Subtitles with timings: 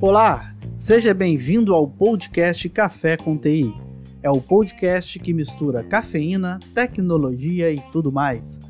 [0.00, 3.74] Olá, seja bem-vindo ao podcast Café com TI.
[4.22, 8.60] É o podcast que mistura cafeína, tecnologia e tudo mais.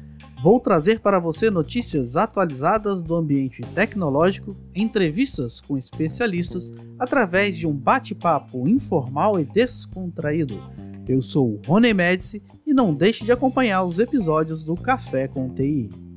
[0.42, 7.74] Vou trazer para você notícias atualizadas do ambiente tecnológico, entrevistas com especialistas, através de um
[7.74, 10.62] bate-papo informal e descontraído.
[11.06, 15.48] Eu sou o Rony Médici e não deixe de acompanhar os episódios do Café com
[15.48, 16.07] TI.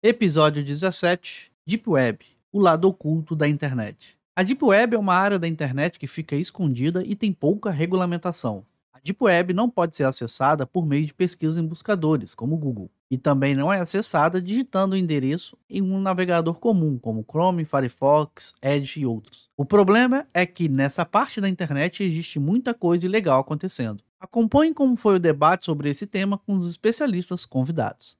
[0.00, 4.16] Episódio 17 Deep Web o lado oculto da internet.
[4.36, 8.64] A Deep Web é uma área da internet que fica escondida e tem pouca regulamentação.
[8.94, 12.58] A Deep Web não pode ser acessada por meio de pesquisa em buscadores, como o
[12.58, 17.64] Google, e também não é acessada digitando o endereço em um navegador comum, como Chrome,
[17.64, 19.50] Firefox, Edge e outros.
[19.56, 24.04] O problema é que nessa parte da internet existe muita coisa ilegal acontecendo.
[24.20, 28.17] Acompanhe como foi o debate sobre esse tema com os especialistas convidados.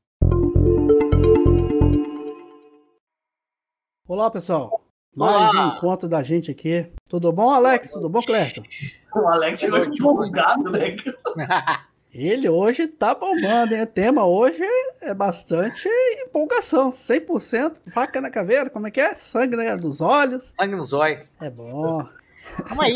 [4.09, 4.81] Olá, pessoal.
[5.15, 5.67] Mais Olá.
[5.67, 6.91] um encontro da gente aqui.
[7.11, 7.91] Tudo bom, Alex?
[7.91, 8.63] Tudo bom, Clerton?
[9.15, 10.97] O Alex chegou empolgado, né?
[12.11, 13.83] Ele hoje tá bombando, hein?
[13.83, 14.63] O tema hoje
[15.03, 15.87] é bastante
[16.27, 16.91] empolgação.
[16.91, 19.15] 100% faca na caveira, como é que é?
[19.15, 20.55] Sangue dos olhos.
[20.59, 21.27] Sangue nos olhos.
[21.39, 22.09] É bom.
[22.65, 22.95] Calma aí,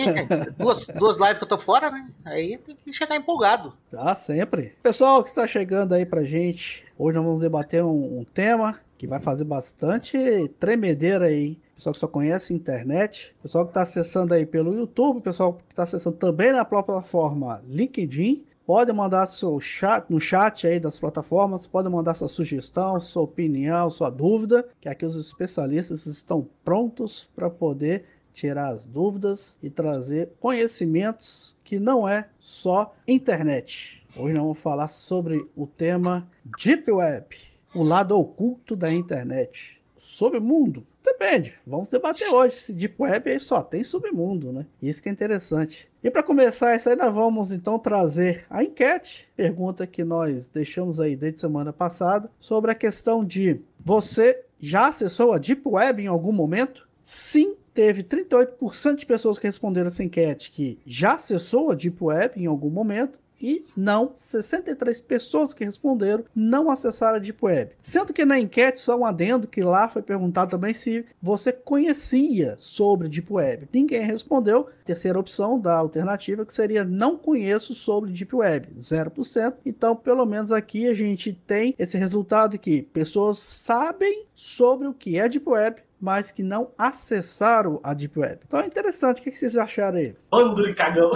[0.56, 2.08] duas, duas lives que eu tô fora, né?
[2.24, 3.74] Aí tem que chegar empolgado.
[3.90, 4.74] Tá, sempre.
[4.82, 9.06] Pessoal que está chegando aí pra gente, hoje nós vamos debater um, um tema que
[9.08, 10.16] vai fazer bastante
[10.60, 15.54] tremedeira aí, pessoal que só conhece internet, pessoal que está acessando aí pelo YouTube, pessoal
[15.54, 21.00] que está acessando também na plataforma LinkedIn, pode mandar seu chat no chat aí das
[21.00, 27.28] plataformas, pode mandar sua sugestão, sua opinião, sua dúvida, que aqui os especialistas estão prontos
[27.34, 34.00] para poder tirar as dúvidas e trazer conhecimentos que não é só internet.
[34.16, 36.28] Hoje nós vamos falar sobre o tema
[36.62, 39.80] Deep Web, o lado oculto da internet.
[39.98, 40.84] Submundo?
[41.02, 41.54] Depende.
[41.66, 44.66] Vamos debater hoje se Deep Web aí só tem submundo, né?
[44.80, 45.88] Isso que é interessante.
[46.02, 50.98] E para começar isso aí, nós vamos então trazer a enquete, pergunta que nós deixamos
[50.98, 56.06] aí desde semana passada, sobre a questão de você já acessou a Deep Web em
[56.06, 56.88] algum momento?
[57.04, 62.40] Sim, teve 38% de pessoas que responderam essa enquete que já acessou a Deep Web
[62.40, 67.72] em algum momento e não, 63 pessoas que responderam não acessaram a Deep Web.
[67.82, 72.54] Sendo que na enquete, só um adendo, que lá foi perguntado também se você conhecia
[72.58, 73.68] sobre Deep Web.
[73.72, 74.68] Ninguém respondeu.
[74.84, 79.54] Terceira opção da alternativa, que seria não conheço sobre Deep Web, 0%.
[79.66, 85.16] Então, pelo menos aqui a gente tem esse resultado que pessoas sabem sobre o que
[85.16, 88.40] é Deep Web, mas que não acessaram a Deep Web.
[88.44, 89.20] Então é interessante.
[89.20, 90.16] O que vocês acharam aí?
[90.28, 91.12] Bando de cagão.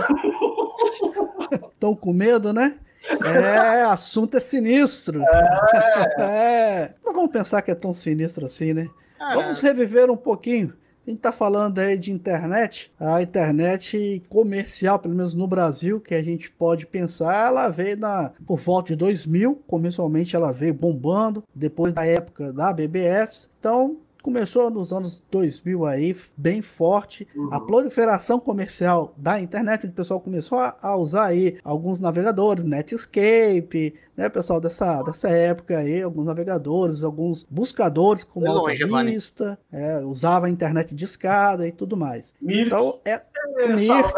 [1.75, 2.79] Estão com medo, né?
[3.25, 5.21] É, assunto é sinistro.
[5.21, 6.23] É.
[6.23, 6.95] é.
[7.05, 8.89] Não vamos pensar que é tão sinistro assim, né?
[9.21, 9.35] É.
[9.35, 10.73] Vamos reviver um pouquinho.
[11.07, 16.15] A gente tá falando aí de internet, a internet comercial, pelo menos no Brasil, que
[16.15, 21.45] a gente pode pensar, ela veio na, por volta de 2000, comercialmente ela veio bombando,
[21.55, 23.49] depois da época da BBS.
[23.61, 27.29] Então, começou nos anos 2000 aí, bem forte.
[27.33, 27.49] Uhum.
[27.53, 33.95] A proliferação comercial da internet, o pessoal começou a, a, usar aí alguns navegadores, Netscape,
[34.17, 38.73] né, pessoal dessa, dessa época aí, alguns navegadores, alguns buscadores como Alta
[39.05, 42.35] Vista, é, usava a internet de escada e tudo mais.
[42.43, 42.67] Mirk.
[42.67, 43.23] Então, é,
[43.59, 44.13] é Mirk,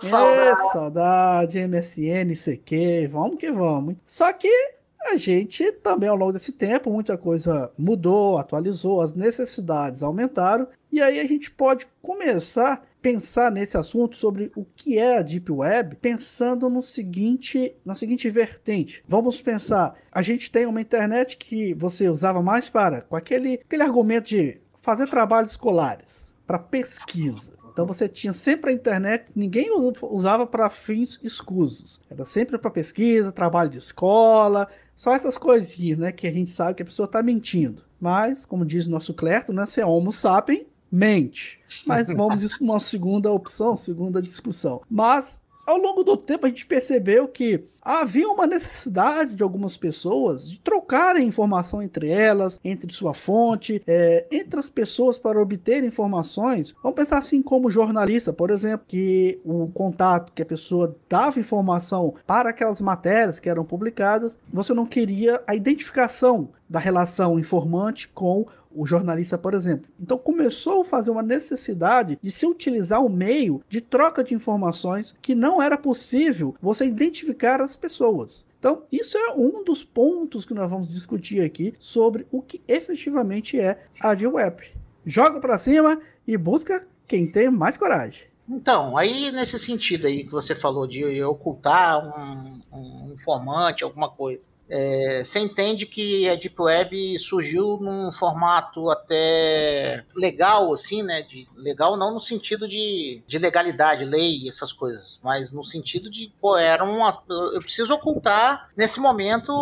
[0.00, 3.94] saudade, é, saudade, MSN, CQ, vamos que vamos.
[4.04, 10.02] Só que a gente também, ao longo desse tempo, muita coisa mudou, atualizou, as necessidades
[10.02, 15.18] aumentaram, e aí a gente pode começar a pensar nesse assunto sobre o que é
[15.18, 19.02] a Deep Web, pensando no seguinte, na seguinte vertente.
[19.06, 23.82] Vamos pensar, a gente tem uma internet que você usava mais para com aquele, aquele
[23.82, 27.58] argumento de fazer trabalhos escolares, para pesquisa.
[27.70, 29.68] Então você tinha sempre a internet, ninguém
[30.02, 32.00] usava para fins escusos.
[32.10, 34.66] Era sempre para pesquisa, trabalho de escola,
[34.98, 37.84] só essas coisinhas, né, que a gente sabe que a pessoa está mentindo.
[38.00, 41.60] Mas, como diz o nosso Clerto, né, se é homo sapien, mente.
[41.86, 44.82] Mas vamos isso uma segunda opção, segunda discussão.
[44.90, 50.50] Mas ao longo do tempo a gente percebeu que havia uma necessidade de algumas pessoas
[50.50, 56.74] de trocarem informação entre elas, entre sua fonte, é, entre as pessoas para obter informações.
[56.82, 62.14] Vamos pensar assim como jornalista, por exemplo, que o contato que a pessoa dava informação
[62.26, 68.46] para aquelas matérias que eram publicadas, você não queria a identificação da relação informante com
[68.74, 69.88] o jornalista, por exemplo.
[70.00, 75.16] Então começou a fazer uma necessidade de se utilizar o meio de troca de informações
[75.20, 78.46] que não era possível você identificar as pessoas.
[78.58, 83.58] Então, isso é um dos pontos que nós vamos discutir aqui sobre o que efetivamente
[83.58, 84.64] é a Deep Web.
[85.06, 88.28] Joga para cima e busca quem tem mais coragem.
[88.48, 94.48] Então, aí nesse sentido aí que você falou de ocultar um, um informante, alguma coisa,
[94.70, 101.22] é, você entende que a Deep Web surgiu num formato até legal, assim, né?
[101.22, 106.32] De, legal não no sentido de, de legalidade, lei, essas coisas, mas no sentido de,
[106.40, 107.22] pô, era uma.
[107.28, 109.52] Eu preciso ocultar nesse momento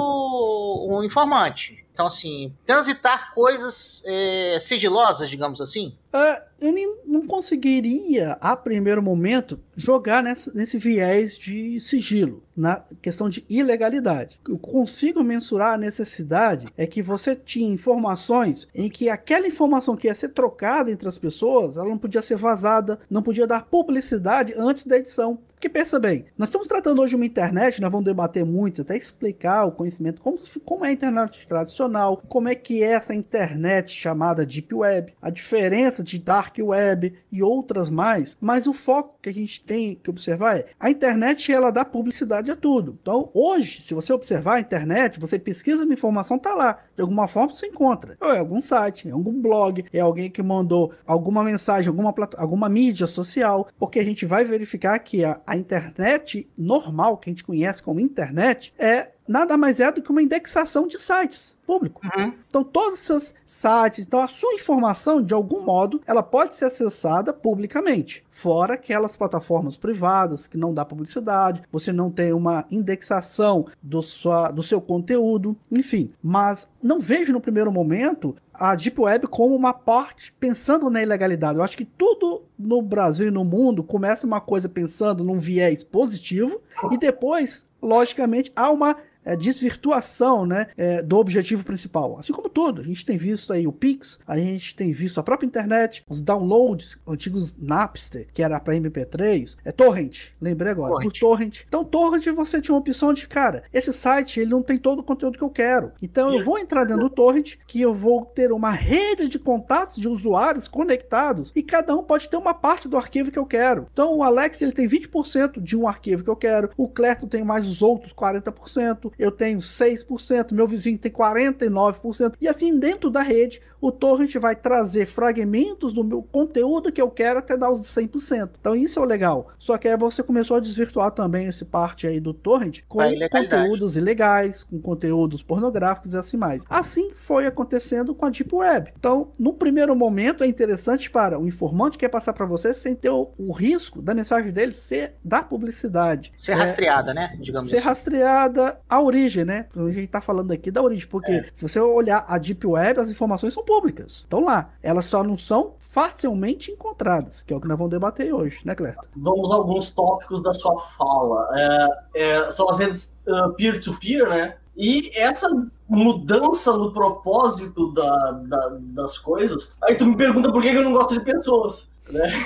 [0.88, 1.86] um informante.
[1.96, 5.96] Então, assim, transitar coisas é, sigilosas, digamos assim.
[6.12, 12.82] Uh, eu nem, não conseguiria, a primeiro momento, jogar nessa, nesse viés de sigilo, na
[13.02, 14.40] questão de ilegalidade.
[14.48, 20.06] Eu consigo mensurar a necessidade é que você tinha informações em que aquela informação que
[20.06, 24.54] ia ser trocada entre as pessoas, ela não podia ser vazada, não podia dar publicidade
[24.56, 25.38] antes da edição.
[25.56, 29.64] Porque pensa bem, nós estamos tratando hoje uma internet, nós vamos debater muito, até explicar
[29.64, 34.44] o conhecimento, como, como é a internet tradicional, como é que é essa internet chamada
[34.44, 39.32] Deep Web, a diferença de Dark Web e outras mais, mas o foco que a
[39.32, 42.98] gente tem que observar é, a internet ela dá publicidade a tudo.
[43.00, 47.26] Então hoje, se você observar a internet, você pesquisa uma informação, tá lá, de alguma
[47.26, 48.18] forma você encontra.
[48.20, 52.68] Ou é algum site, é algum blog, é alguém que mandou alguma mensagem, alguma, alguma
[52.68, 57.44] mídia social, porque a gente vai verificar que a, a internet normal, que a gente
[57.44, 62.00] conhece como internet, é nada mais é do que uma indexação de sites público.
[62.04, 62.32] Uhum.
[62.48, 67.32] Então, todos esses sites, então a sua informação, de algum modo, ela pode ser acessada
[67.32, 68.24] publicamente.
[68.30, 74.50] Fora aquelas plataformas privadas que não dá publicidade, você não tem uma indexação do, sua,
[74.50, 76.12] do seu conteúdo, enfim.
[76.22, 81.58] Mas não vejo no primeiro momento a Deep Web como uma parte pensando na ilegalidade.
[81.58, 85.82] Eu acho que tudo no Brasil e no mundo começa uma coisa pensando num viés
[85.82, 88.96] positivo e depois, logicamente, há uma
[89.26, 92.16] é, desvirtuação né, é, do objetivo principal.
[92.18, 95.22] Assim como tudo, a gente tem visto aí o Pix, a gente tem visto a
[95.22, 101.10] própria internet, os downloads antigos Napster, que era para MP3, é torrent, lembrei agora, torrent.
[101.10, 101.62] por torrent.
[101.66, 105.02] Então torrent você tinha uma opção de, cara, esse site ele não tem todo o
[105.02, 105.92] conteúdo que eu quero.
[106.00, 109.96] Então eu vou entrar dentro do torrent, que eu vou ter uma rede de contatos
[109.96, 113.88] de usuários conectados e cada um pode ter uma parte do arquivo que eu quero.
[113.92, 117.42] Então o Alex ele tem 20% de um arquivo que eu quero, o Clerton tem
[117.42, 122.34] mais os outros 40%, eu tenho 6%, meu vizinho tem 49%.
[122.40, 127.10] E assim, dentro da rede, o torrent vai trazer fragmentos do meu conteúdo que eu
[127.10, 128.50] quero até dar os 100%.
[128.60, 129.48] Então isso é o legal.
[129.58, 132.98] Só que aí você começou a desvirtuar também esse parte aí do torrent com
[133.30, 136.64] conteúdos ilegais, com conteúdos pornográficos e assim mais.
[136.68, 138.92] Assim foi acontecendo com a Deep Web.
[138.98, 142.94] Então, no primeiro momento é interessante para o informante que quer passar para você sem
[142.94, 146.32] ter o, o, risco da mensagem dele ser da publicidade.
[146.36, 147.36] Ser é, rastreada, né?
[147.40, 147.86] Digamos Ser assim.
[147.86, 149.66] rastreada a origem, né?
[149.74, 151.46] A gente tá falando aqui da origem, porque é.
[151.54, 154.12] se você olhar a Deep Web, as informações são públicas.
[154.12, 154.70] Estão lá.
[154.82, 158.74] Elas só não são facilmente encontradas, que é o que nós vamos debater hoje, né,
[158.74, 159.06] Cleto?
[159.14, 161.48] Vamos a alguns tópicos da sua fala.
[161.54, 163.18] É, é, são as redes
[163.56, 164.56] peer-to-peer, uh, -peer, né?
[164.76, 165.48] E essa
[165.88, 169.74] mudança no propósito da, da, das coisas.
[169.82, 171.90] Aí tu me pergunta por que eu não gosto de pessoas.
[172.10, 172.28] Né?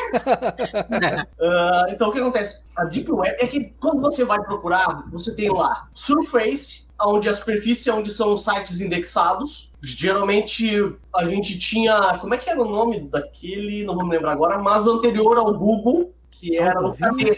[1.39, 2.65] uh, então o que acontece?
[2.77, 7.35] A Deep Web é que quando você vai procurar, você tem lá Surface, onde a
[7.35, 9.70] superfície é onde são sites indexados.
[9.83, 12.19] Geralmente a gente tinha.
[12.19, 13.85] Como é que era o nome daquele?
[13.85, 17.35] Não vou me lembrar agora, mas anterior ao Google, que era o cadê?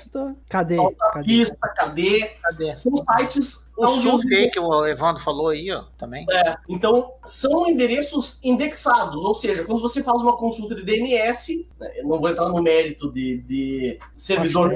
[0.48, 0.76] Cadê?
[1.24, 2.30] Vista, cadê?
[2.40, 2.76] cadê?
[2.76, 3.72] São sites.
[3.76, 6.24] O Survey que o Evandro falou aí, ó, também.
[6.30, 11.92] É, então, são endereços indexados, ou seja, quando você faz uma consulta de DNS, né,
[11.96, 14.72] eu não vou entrar no mérito de, de servidor,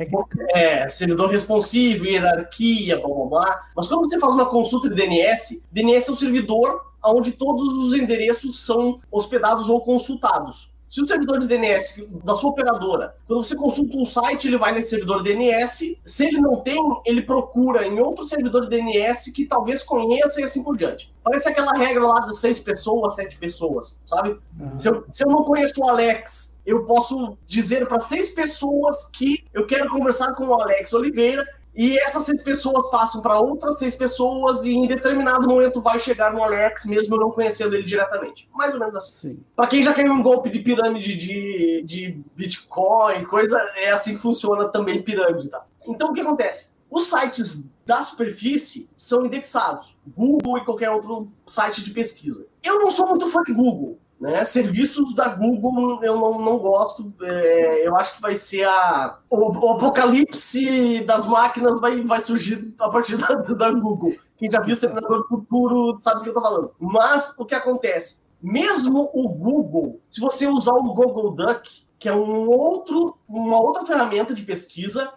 [0.54, 5.62] é, servidor responsivo, hierarquia, blá blá blá, mas quando você faz uma consulta de DNS,
[5.70, 10.71] DNS é o servidor onde todos os endereços são hospedados ou consultados.
[10.87, 14.73] Se o servidor de DNS da sua operadora, quando você consulta um site, ele vai
[14.73, 15.99] nesse servidor de DNS.
[16.05, 20.45] Se ele não tem, ele procura em outro servidor de DNS que talvez conheça e
[20.45, 21.13] assim por diante.
[21.25, 24.39] Parece aquela regra lá de seis pessoas, sete pessoas, sabe?
[24.59, 24.79] Uhum.
[24.79, 29.45] Se, eu, se eu não conheço o Alex, eu posso dizer para seis pessoas que
[29.53, 31.45] eu quero conversar com o Alex Oliveira
[31.76, 36.33] e essas seis pessoas passam para outras seis pessoas e em determinado momento vai chegar
[36.33, 38.49] no Alex, mesmo não conhecendo ele diretamente.
[38.54, 39.38] Mais ou menos assim.
[39.54, 44.21] Para quem já caiu um golpe de pirâmide de, de Bitcoin, coisa, é assim que
[44.21, 45.66] funciona também pirâmide, tá?
[45.87, 46.75] Então o que acontece?
[46.90, 49.99] Os sites da superfície são indexados.
[50.16, 52.47] Google e qualquer outro site de pesquisa.
[52.64, 53.99] Eu não sou muito fã de Google.
[54.20, 54.44] Né?
[54.44, 57.12] Serviços da Google eu não, não gosto.
[57.20, 59.18] É, eu acho que vai ser a.
[59.28, 64.14] O, o, apocalipse das máquinas vai, vai surgir a partir da, da Google.
[64.37, 66.73] Quem já viu o Exterminador do Futuro sabe o que eu tô falando.
[66.78, 68.25] Mas o que acontece?
[68.42, 73.85] Mesmo o Google, se você usar o Google Duck, que é um outro, uma outra
[73.85, 75.12] ferramenta de pesquisa,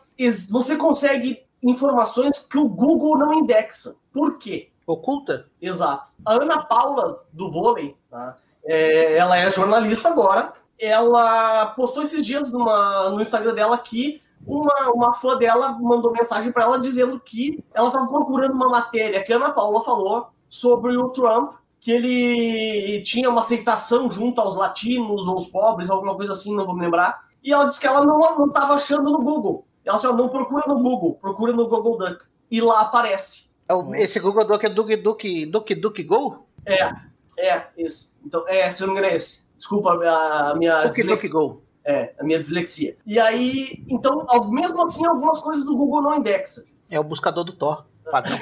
[0.50, 3.96] você consegue informações que o Google não indexa.
[4.12, 4.72] Por quê?
[4.88, 5.46] Oculta?
[5.62, 6.10] Exato.
[6.26, 8.38] A Ana Paula, do vôlei, tá?
[8.70, 14.92] É, ela é jornalista agora, ela postou esses dias numa, no Instagram dela que uma,
[14.94, 19.34] uma fã dela mandou mensagem para ela dizendo que ela estava procurando uma matéria que
[19.34, 25.28] a Ana Paula falou sobre o Trump, que ele tinha uma aceitação junto aos latinos
[25.28, 27.20] ou aos pobres, alguma coisa assim, não vou me lembrar.
[27.44, 29.66] E ela disse que ela não estava achando no Google.
[29.84, 32.26] Ela disse, não procura no Google, procura no Google Duck.
[32.52, 33.50] E lá aparece.
[33.68, 36.46] É esse Google Duck é Duck Duck Duck Duck Go?
[36.66, 36.92] É,
[37.40, 38.12] é, esse.
[38.26, 39.48] Então, é, se não me engano é esse.
[39.56, 40.86] Desculpa a minha.
[40.86, 41.64] Duck Duck Go.
[41.86, 42.98] É, a minha dislexia.
[43.06, 46.64] E aí, então, mesmo assim, algumas coisas do Google não indexa.
[46.90, 48.38] É o buscador do Thor, padrão.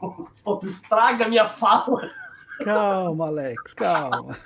[0.42, 2.10] Pô, tu estraga a minha fala.
[2.64, 4.36] Calma, Alex, calma.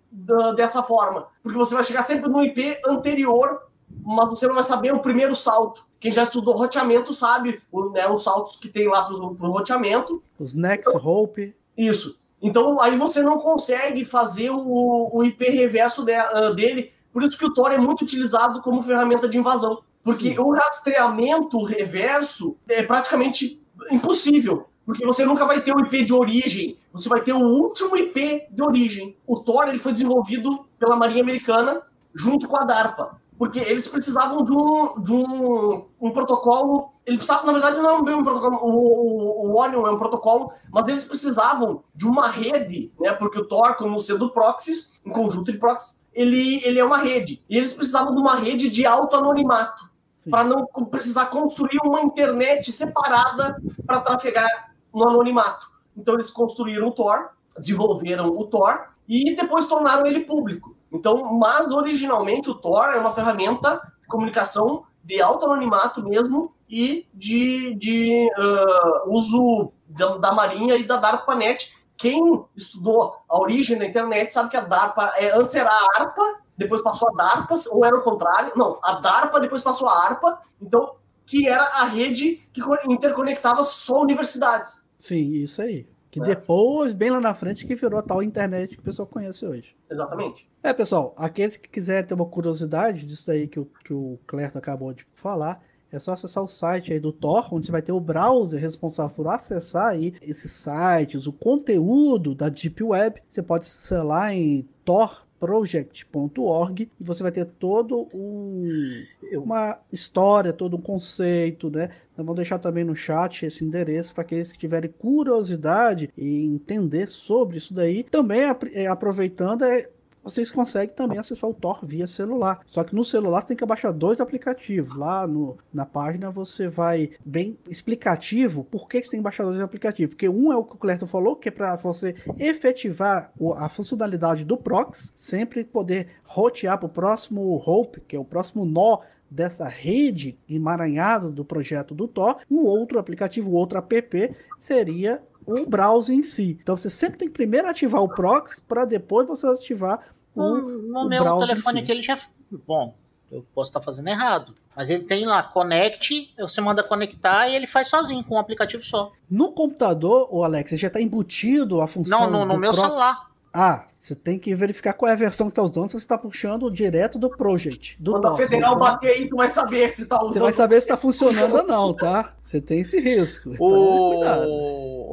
[0.57, 3.63] dessa forma, porque você vai chegar sempre no IP anterior,
[4.03, 5.87] mas você não vai saber o primeiro salto.
[6.01, 7.63] Quem já estudou roteamento sabe
[7.93, 10.23] né, os saltos que tem lá para o roteamento.
[10.39, 11.55] Os Next Hope.
[11.77, 12.21] Isso.
[12.43, 16.93] Então aí você não consegue fazer o, o IP reverso de, uh, dele.
[17.13, 19.83] Por isso que o Tor é muito utilizado como ferramenta de invasão.
[20.03, 20.39] Porque Sim.
[20.39, 24.67] o rastreamento reverso é praticamente impossível.
[24.87, 26.79] Porque você nunca vai ter o IP de origem.
[26.93, 29.17] Você vai ter o último IP de origem.
[29.27, 31.83] O Tor ele foi desenvolvido pela Marinha Americana
[32.15, 36.93] junto com a DARPA porque eles precisavam de um, de um, um protocolo.
[37.07, 39.99] Ele precisava, na verdade, não é bem um protocolo, o, o, o Onion é um
[39.99, 43.15] protocolo, mas eles precisavam de uma rede, né?
[43.15, 47.43] Porque o Tor, como sendo proxies, um conjunto de proxies, ele, ele é uma rede.
[47.49, 49.89] E eles precisavam de uma rede de alto anonimato,
[50.29, 53.57] para não precisar construir uma internet separada
[53.87, 55.67] para trafegar no anonimato.
[55.97, 60.77] Então eles construíram o Tor, desenvolveram o Tor e depois tornaram ele público.
[60.93, 67.07] Então, mas originalmente o Tor é uma ferramenta de comunicação de alto anonimato mesmo e
[67.13, 71.75] de, de uh, uso da, da, Marinha e da DARPANET.
[71.97, 76.41] Quem estudou a origem da internet sabe que a DARPA é, antes era a ARPA,
[76.57, 78.53] depois passou a DARPA, ou era o contrário?
[78.57, 80.95] Não, a DARPA depois passou a ARPA, então
[81.27, 84.87] que era a rede que interconectava só universidades.
[84.99, 85.87] Sim, isso aí.
[86.11, 86.25] Que é.
[86.25, 89.77] depois, bem lá na frente, que virou a tal internet que o pessoal conhece hoje.
[89.89, 90.50] Exatamente.
[90.63, 94.59] É, pessoal, aqueles que quiserem ter uma curiosidade disso aí que o, que o Clerto
[94.59, 97.93] acabou de falar, é só acessar o site aí do Tor, onde você vai ter
[97.93, 103.23] o browser responsável por acessar aí esses sites, o conteúdo da Deep Web.
[103.29, 109.03] Você pode acessar lá em Tor project.org e você vai ter todo um,
[109.33, 111.91] uma história, todo um conceito, né?
[112.17, 117.09] Eu vou deixar também no chat esse endereço para aqueles que tiverem curiosidade e entender
[117.09, 118.05] sobre isso daí.
[118.05, 118.43] Também
[118.75, 119.89] é, aproveitando, é,
[120.23, 122.61] vocês conseguem também acessar o Tor via celular.
[122.67, 124.95] Só que no celular você tem que baixar dois aplicativos.
[124.97, 129.61] Lá no, na página você vai bem explicativo por que você tem que baixar dois
[129.61, 130.15] aplicativos.
[130.15, 134.45] Porque um é o que o Clerton falou, que é para você efetivar a funcionalidade
[134.45, 139.01] do proxy, sempre poder rotear para o próximo hope, que é o próximo nó
[139.31, 146.15] dessa rede emaranhada do projeto do Tor, um outro aplicativo, outro app, seria o browser
[146.15, 146.59] em si.
[146.63, 150.01] Então você sempre tem que primeiro ativar o proxy para depois você ativar
[150.35, 152.19] no, no meu telefone aqui ele já.
[152.67, 152.95] Bom,
[153.31, 154.55] eu posso estar fazendo errado.
[154.77, 158.85] Mas ele tem lá, connect, você manda conectar e ele faz sozinho, com um aplicativo
[158.85, 159.13] só.
[159.29, 162.31] No computador, o Alex, já está embutido a função.
[162.31, 163.31] Não, no, no meu celular.
[163.53, 166.17] Ah, você tem que verificar qual é a versão que está usando, se você está
[166.17, 167.97] puxando direto do project.
[168.01, 170.33] Do Quando a federal bater aí, tu vai saber se está usando.
[170.33, 172.33] Você vai saber se está funcionando ou não, tá?
[172.41, 173.51] Você tem esse risco.
[173.59, 174.21] O...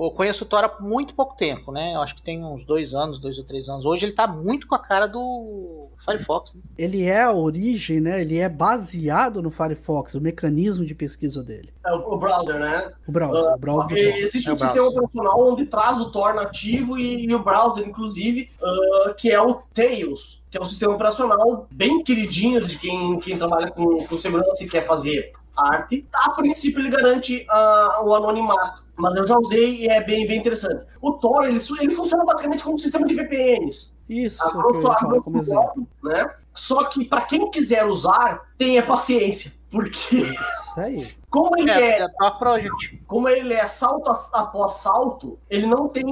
[0.03, 1.95] Eu conheço o Thor há muito pouco tempo, né?
[1.95, 3.83] Eu acho que tem uns dois anos, dois ou três anos.
[3.83, 6.55] Hoje ele está muito com a cara do Firefox.
[6.55, 6.61] Né?
[6.77, 8.21] Ele é a origem, né?
[8.21, 11.73] Ele é baseado no Firefox, o mecanismo de pesquisa dele.
[11.85, 12.91] É o, browser, né?
[13.07, 13.51] O browser.
[13.51, 17.33] Uh, o browser existe é um sistema operacional onde traz o Tor nativo e, e
[17.33, 18.49] o browser, inclusive.
[18.61, 18.77] Uh,
[19.09, 23.37] uh, que é o Tails, que é um sistema operacional bem queridinho de quem, quem
[23.37, 26.05] trabalha com, com segurança e quer fazer arte.
[26.13, 30.39] A princípio, ele garante uh, o anonimato, mas eu já usei e é bem, bem
[30.39, 30.83] interessante.
[31.01, 33.97] O Tor, ele, ele funciona basicamente como um sistema de VPNs.
[34.09, 35.87] Isso, a grosso, a grosso como exemplo.
[36.03, 36.33] Né?
[36.53, 40.15] Só que, para quem quiser usar, tenha paciência, porque...
[40.15, 41.07] Isso aí.
[41.38, 42.70] Como ele é, é, é
[43.06, 46.06] como ele é salto após salto, ele não tem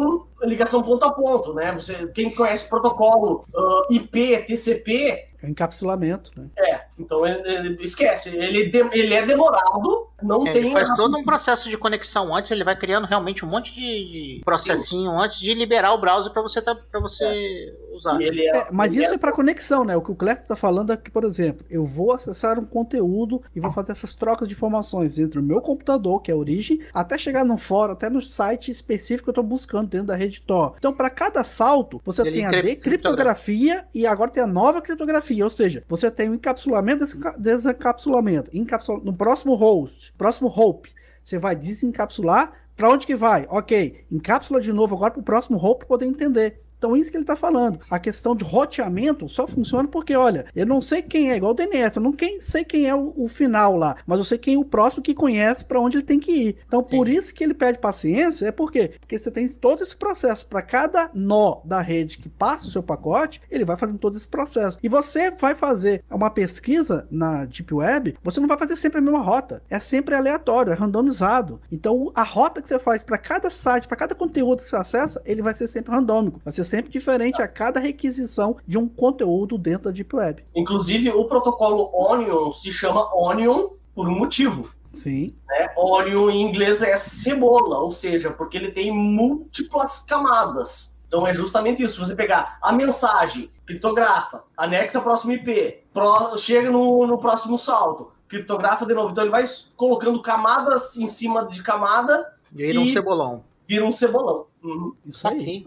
[0.44, 1.72] ligação ponto a ponto, né?
[1.74, 6.48] Você, quem conhece protocolo uh, IP, TCP, é encapsulamento, né?
[6.58, 10.64] É, então ele, ele esquece, ele, de, ele é demorado, não é, tem.
[10.64, 13.82] Ele faz todo um processo de conexão antes, ele vai criando realmente um monte de,
[13.82, 15.18] de processinho Sim.
[15.18, 17.74] antes de liberar o browser para você, tá, pra você é.
[17.96, 18.22] Usar.
[18.22, 19.96] É, é, mas isso é, é para conexão, né?
[19.96, 23.42] O que o Cleto tá falando é que, por exemplo, eu vou acessar um conteúdo
[23.56, 26.82] e vou fazer essas trocas de informações entre o meu computador, que é a origem,
[26.94, 30.42] até chegar no fórum, até no site específico que eu tô buscando dentro da rede
[30.42, 30.76] Tor.
[30.78, 35.44] Então, para cada salto, você ele tem a decriptografia e agora tem a nova criptografia,
[35.44, 37.06] ou seja, você tem o um encapsulamento,
[37.38, 39.02] desencapsulamento, encapsula...
[39.04, 43.48] no próximo host, próximo hope, você vai desencapsular para onde que vai?
[43.50, 46.62] Ok, encapsula de novo agora para o próximo hope poder entender.
[46.78, 47.80] Então, isso que ele está falando.
[47.90, 51.56] A questão de roteamento só funciona porque, olha, eu não sei quem é, igual o
[51.56, 54.56] DNS, eu não quem, sei quem é o, o, final lá, mas eu sei quem
[54.56, 56.58] é o próximo que conhece para onde ele tem que ir.
[56.68, 56.98] Então, Sim.
[56.98, 58.94] por isso que ele pede paciência, é por quê?
[59.00, 60.46] Porque você tem todo esse processo.
[60.46, 64.28] Para cada nó da rede que passa o seu pacote, ele vai fazendo todo esse
[64.28, 64.78] processo.
[64.82, 69.02] E você vai fazer uma pesquisa na Deep Web, você não vai fazer sempre a
[69.02, 69.62] mesma rota.
[69.70, 71.62] É sempre aleatório, é randomizado.
[71.72, 75.22] Então, a rota que você faz para cada site, para cada conteúdo que você acessa,
[75.26, 76.42] ele vai ser sempre randômico.
[76.44, 80.44] Vai ser sempre sempre diferente a cada requisição de um conteúdo dentro da Deep Web.
[80.56, 84.70] Inclusive, o protocolo Onion se chama Onion por um motivo.
[84.94, 85.36] Sim.
[85.48, 85.70] Né?
[85.78, 90.98] Onion em inglês é cebola, ou seja, porque ele tem múltiplas camadas.
[91.08, 92.04] Então é justamente isso.
[92.04, 98.86] Você pegar a mensagem, criptografa, anexa próximo IP, pro, chega no, no próximo salto, criptografa
[98.86, 99.12] de novo.
[99.12, 99.44] Então ele vai
[99.76, 102.34] colocando camadas em cima de camada.
[102.54, 103.44] E aí um cebolão.
[103.68, 104.46] Vira um cebolão.
[104.66, 104.96] Uhum.
[105.06, 105.64] Isso aí.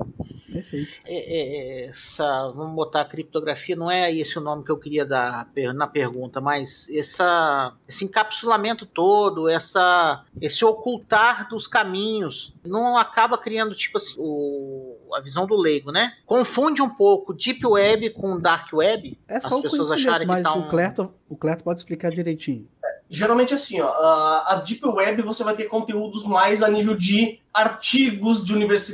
[0.52, 0.90] Perfeito.
[1.06, 5.06] É, é, é, essa, vamos botar criptografia, não é esse o nome que eu queria
[5.06, 13.38] dar na pergunta, mas essa, esse encapsulamento todo, essa, esse ocultar dos caminhos, não acaba
[13.38, 16.14] criando, tipo assim, o, a visão do leigo, né?
[16.26, 19.16] Confunde um pouco Deep Web com Dark Web.
[19.28, 20.66] É só as pessoas acharem que tá um...
[20.66, 22.66] o Cleto, o Cleto pode explicar direitinho
[23.10, 28.44] geralmente assim, ó, a Deep Web você vai ter conteúdos mais a nível de artigos
[28.44, 28.87] de universidade,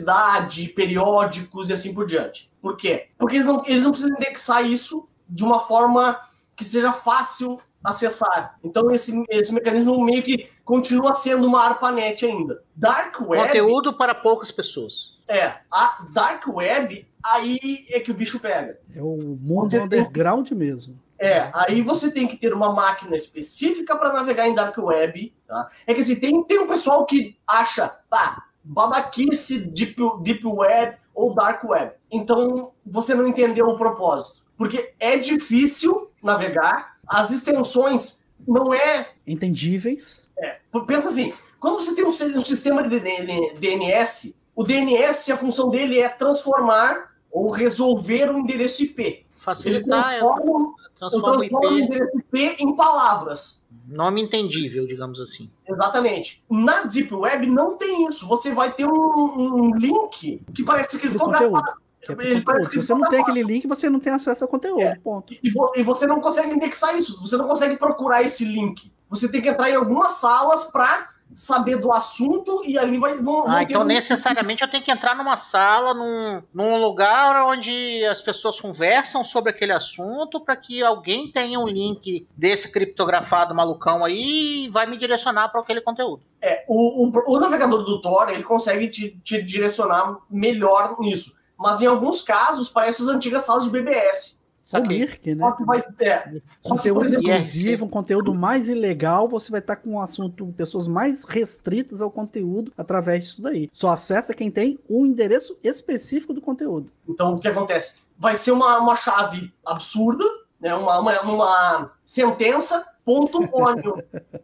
[0.74, 2.50] periódicos e assim por diante.
[2.60, 3.08] Por quê?
[3.18, 6.18] Porque eles não, eles não precisam indexar isso de uma forma
[6.56, 8.58] que seja fácil acessar.
[8.64, 12.62] Então esse, esse mecanismo meio que continua sendo uma ARPANET ainda.
[12.74, 13.46] Dark Web...
[13.46, 15.14] Conteúdo para poucas pessoas.
[15.28, 17.58] É, a Dark Web, aí
[17.90, 18.78] é que o bicho pega.
[18.94, 20.56] É o mundo Você underground tem...
[20.56, 20.98] mesmo.
[21.18, 25.34] É, aí você tem que ter uma máquina específica para navegar em Dark Web.
[25.46, 25.68] Tá?
[25.86, 31.34] É que assim, tem, tem um pessoal que acha, tá, babaquice Deep, Deep Web ou
[31.34, 31.92] Dark Web.
[32.10, 34.44] Então você não entendeu o propósito.
[34.56, 39.08] Porque é difícil navegar, as extensões não é.
[39.26, 40.24] Entendíveis.
[40.38, 45.68] É, pensa assim, quando você tem um, um sistema de DNS, o DNS, a função
[45.70, 49.26] dele é transformar ou resolver o endereço IP.
[49.30, 50.12] Facilitar.
[50.12, 53.63] Ele transforma, transforma, transforma o endereço IP em palavras.
[53.86, 55.50] Nome entendível, digamos assim.
[55.68, 56.42] Exatamente.
[56.50, 58.26] Na Deep Web não tem isso.
[58.26, 61.84] Você vai ter um, um link que parece criptografado.
[62.00, 64.82] Que é ele Se você não tem aquele link, você não tem acesso ao conteúdo.
[64.82, 64.96] É.
[64.96, 65.32] Ponto.
[65.32, 65.40] E,
[65.76, 67.18] e, você não consegue indexar isso.
[67.20, 68.92] Você não consegue procurar esse link.
[69.08, 73.18] Você tem que entrar em algumas salas para saber do assunto e ali vai.
[73.18, 73.84] Vão, ah, então um...
[73.84, 79.50] necessariamente eu tenho que entrar numa sala, num, num lugar onde as pessoas conversam sobre
[79.50, 84.96] aquele assunto para que alguém tenha um link desse criptografado malucão aí e vai me
[84.96, 86.22] direcionar para aquele conteúdo.
[86.40, 91.36] É, o, o, o, navegador do Tor ele consegue te, te direcionar melhor nisso.
[91.58, 94.43] mas em alguns casos parece as antigas salas de BBS.
[94.72, 95.44] O Mirk, né?
[95.44, 96.42] Só que vai ter.
[96.62, 101.24] Conteúdo que, exclusivo, um conteúdo mais ilegal, você vai estar com um assunto, pessoas mais
[101.24, 103.68] restritas ao conteúdo através disso daí.
[103.72, 106.90] Só acessa quem tem um endereço específico do conteúdo.
[107.06, 107.98] Então, o que acontece?
[108.16, 110.24] Vai ser uma, uma chave absurda,
[110.58, 110.74] né?
[110.74, 114.02] uma, uma, uma sentença, ponto ônio.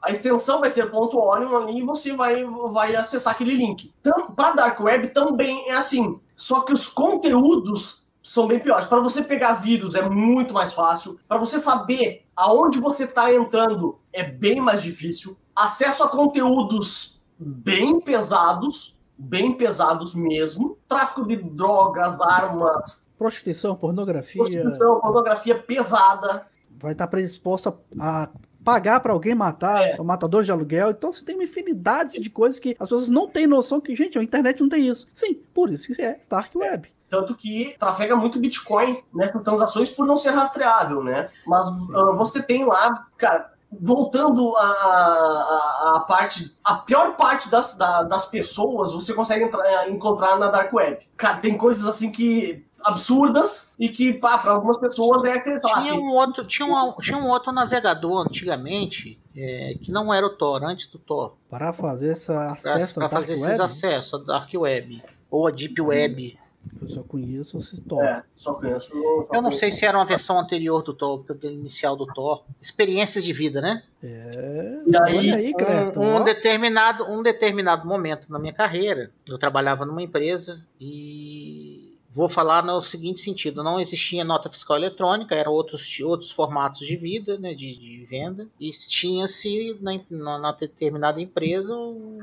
[0.00, 3.92] A extensão vai ser ponto .onion ali e você vai, vai acessar aquele link.
[4.00, 8.84] Então, para Dark Web também é assim, só que os conteúdos são bem piores.
[8.84, 11.18] Para você pegar vírus é muito mais fácil.
[11.26, 15.34] Para você saber aonde você está entrando é bem mais difícil.
[15.56, 20.76] Acesso a conteúdos bem pesados, bem pesados mesmo.
[20.86, 23.08] Tráfico de drogas, armas.
[23.16, 24.42] Prostituição, pornografia.
[24.42, 26.46] Prostituição, pornografia pesada.
[26.78, 28.28] Vai estar tá predisposto a
[28.62, 29.96] pagar para alguém matar, é.
[30.02, 30.90] matador de aluguel.
[30.90, 34.18] Então você tem uma infinidade de coisas que as pessoas não têm noção que, gente,
[34.18, 35.08] a internet não tem isso.
[35.14, 36.92] Sim, por isso que é Dark Web.
[37.08, 41.30] Tanto que trafega muito Bitcoin nessas transações por não ser rastreável, né?
[41.46, 47.76] Mas uh, você tem lá, cara, voltando a, a, a, parte, a pior parte das,
[47.76, 51.06] da, das pessoas você consegue entrar, encontrar na Dark Web.
[51.16, 55.94] Cara, tem coisas assim que absurdas e que para algumas pessoas é sei lá, tinha
[55.94, 60.62] um outro tinha um, tinha um outro navegador antigamente é, que não era o Tor
[60.62, 61.36] antes do Tor.
[61.50, 66.38] Para fazer essa acesso para fazer esses acessos à Dark Web ou a Deep Web
[66.80, 68.02] eu só conheço o Thor.
[68.02, 68.90] É, só conheço.
[68.90, 72.06] Só eu não sei se era uma versão anterior do Thor, porque eu inicial do
[72.06, 72.44] Thor.
[72.60, 73.82] Experiências de vida, né?
[74.02, 74.82] É.
[74.86, 75.52] E aí, aí
[75.96, 82.28] um, um, determinado, um determinado momento na minha carreira, eu trabalhava numa empresa e Vou
[82.28, 87.38] falar no seguinte sentido: não existia nota fiscal eletrônica, eram outros, outros formatos de vida,
[87.38, 92.17] né, de, de venda, e tinha-se na, na, na, determinada empresa um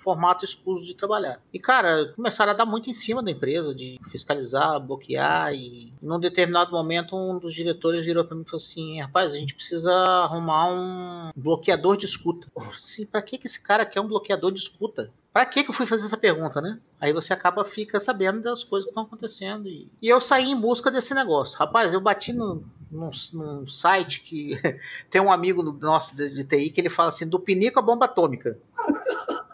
[0.00, 1.40] formato exclusivo de trabalhar.
[1.52, 6.18] E, cara, começaram a dar muito em cima da empresa, de fiscalizar, bloquear, e num
[6.18, 9.92] determinado momento um dos diretores virou para mim e falou assim: rapaz, a gente precisa
[9.92, 12.48] arrumar um bloqueador de escuta.
[12.56, 15.10] Eu falei assim, pra que, que esse cara quer um bloqueador de escuta?
[15.32, 16.80] Pra que, que eu fui fazer essa pergunta, né?
[17.00, 19.68] Aí você acaba fica sabendo das coisas que estão acontecendo.
[19.68, 19.88] E...
[20.02, 21.58] e, eu saí em busca desse negócio.
[21.58, 24.58] Rapaz, eu bati no, num, num site que
[25.08, 28.06] tem um amigo nosso de, de TI que ele fala assim: do pinico à bomba
[28.06, 28.58] atômica.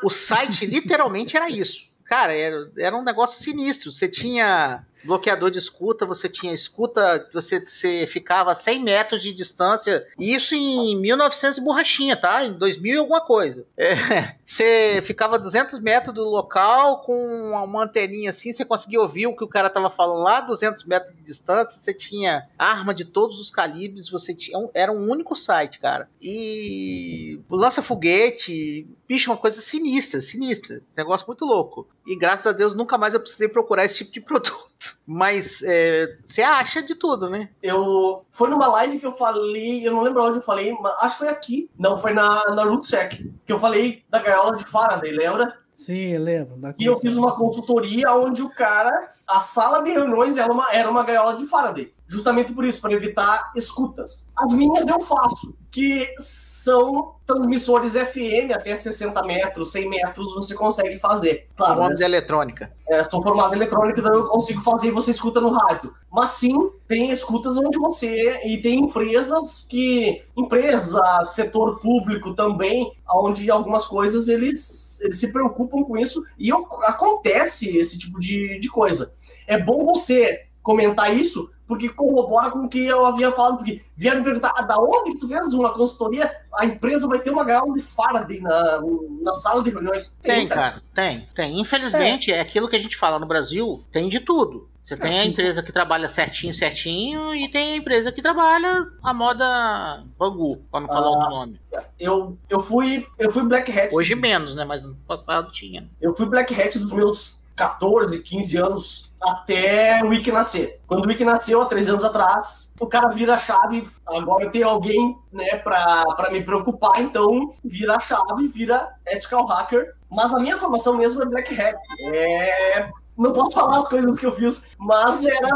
[0.03, 1.87] O site literalmente era isso.
[2.05, 3.91] Cara, era, era um negócio sinistro.
[3.91, 9.33] Você tinha bloqueador de escuta, você tinha escuta, você, você ficava a 100 metros de
[9.33, 12.45] distância, isso em 1900 e borrachinha, tá?
[12.45, 13.65] Em 2000 e alguma coisa.
[13.77, 13.95] É,
[14.45, 17.15] você ficava a 200 metros do local com
[17.53, 21.15] uma anteninha assim, você conseguia ouvir o que o cara tava falando lá, 200 metros
[21.15, 25.79] de distância, você tinha arma de todos os calibres, você tinha, era um único site,
[25.79, 26.09] cara.
[26.21, 31.89] E lança foguete, bicho, uma coisa sinistra, sinistra, negócio muito louco.
[32.07, 34.99] E graças a Deus nunca mais eu precisei procurar esse tipo de produto.
[35.07, 37.51] Mas é, você acha de tudo, né?
[37.63, 38.25] Eu.
[38.31, 41.25] Foi numa live que eu falei, eu não lembro onde eu falei, mas acho que
[41.25, 41.71] foi aqui.
[41.79, 45.57] Não, foi na, na Rootsec, que eu falei da gaiola de Faraday, lembra?
[45.77, 46.59] Sim, eu lembro.
[46.79, 50.91] E eu fiz uma consultoria onde o cara, a sala de reuniões era uma, era
[50.91, 51.93] uma gaiola de Faraday.
[52.09, 54.31] Justamente por isso, para evitar escutas.
[54.37, 60.99] As minhas eu faço, que são transmissores FM até 60 metros, 100 metros você consegue
[60.99, 61.49] fazer.
[61.57, 62.07] Claro, formato né?
[62.07, 62.73] eletrônica.
[62.89, 65.93] É, são formato eletrônica, então eu consigo fazer e você escuta no rádio.
[66.11, 68.41] Mas sim, tem escutas onde você.
[68.45, 70.23] E tem empresas que.
[70.37, 77.77] Empresas, setor público também, onde algumas coisas eles, eles se preocupam com isso e acontece
[77.77, 79.13] esse tipo de, de coisa.
[79.47, 84.23] É bom você comentar isso, porque corrobora com o que eu havia falado, porque vieram
[84.23, 86.33] perguntar, ah, da onde tu fez uma consultoria?
[86.55, 88.81] A empresa vai ter uma gaiola de Faraday na,
[89.23, 90.17] na sala de reuniões.
[90.23, 91.61] Tem, tem cara, tem, tem.
[91.61, 92.37] Infelizmente, é.
[92.37, 92.41] é.
[92.41, 94.69] aquilo que a gente fala no Brasil, tem de tudo.
[94.87, 98.87] Você tem é, a empresa que trabalha certinho, certinho, e tem a empresa que trabalha
[99.03, 101.61] a moda Bangu, para não falar ah, o nome.
[101.99, 103.91] Eu, eu fui eu fui Black Hat.
[103.93, 104.65] Hoje menos, né?
[104.65, 105.91] Mas no passado tinha.
[106.01, 110.81] Eu fui Black Hat dos meus 14, 15 anos até o Wiki nascer.
[110.87, 113.89] Quando o Wiki nasceu, há três anos atrás, o cara vira a chave.
[114.07, 119.95] Agora tem alguém, né, pra me preocupar, então vira a chave, vira ethical hacker.
[120.09, 121.77] Mas a minha formação mesmo é Black Hat.
[122.13, 125.49] É não posso falar as coisas que eu fiz, mas era,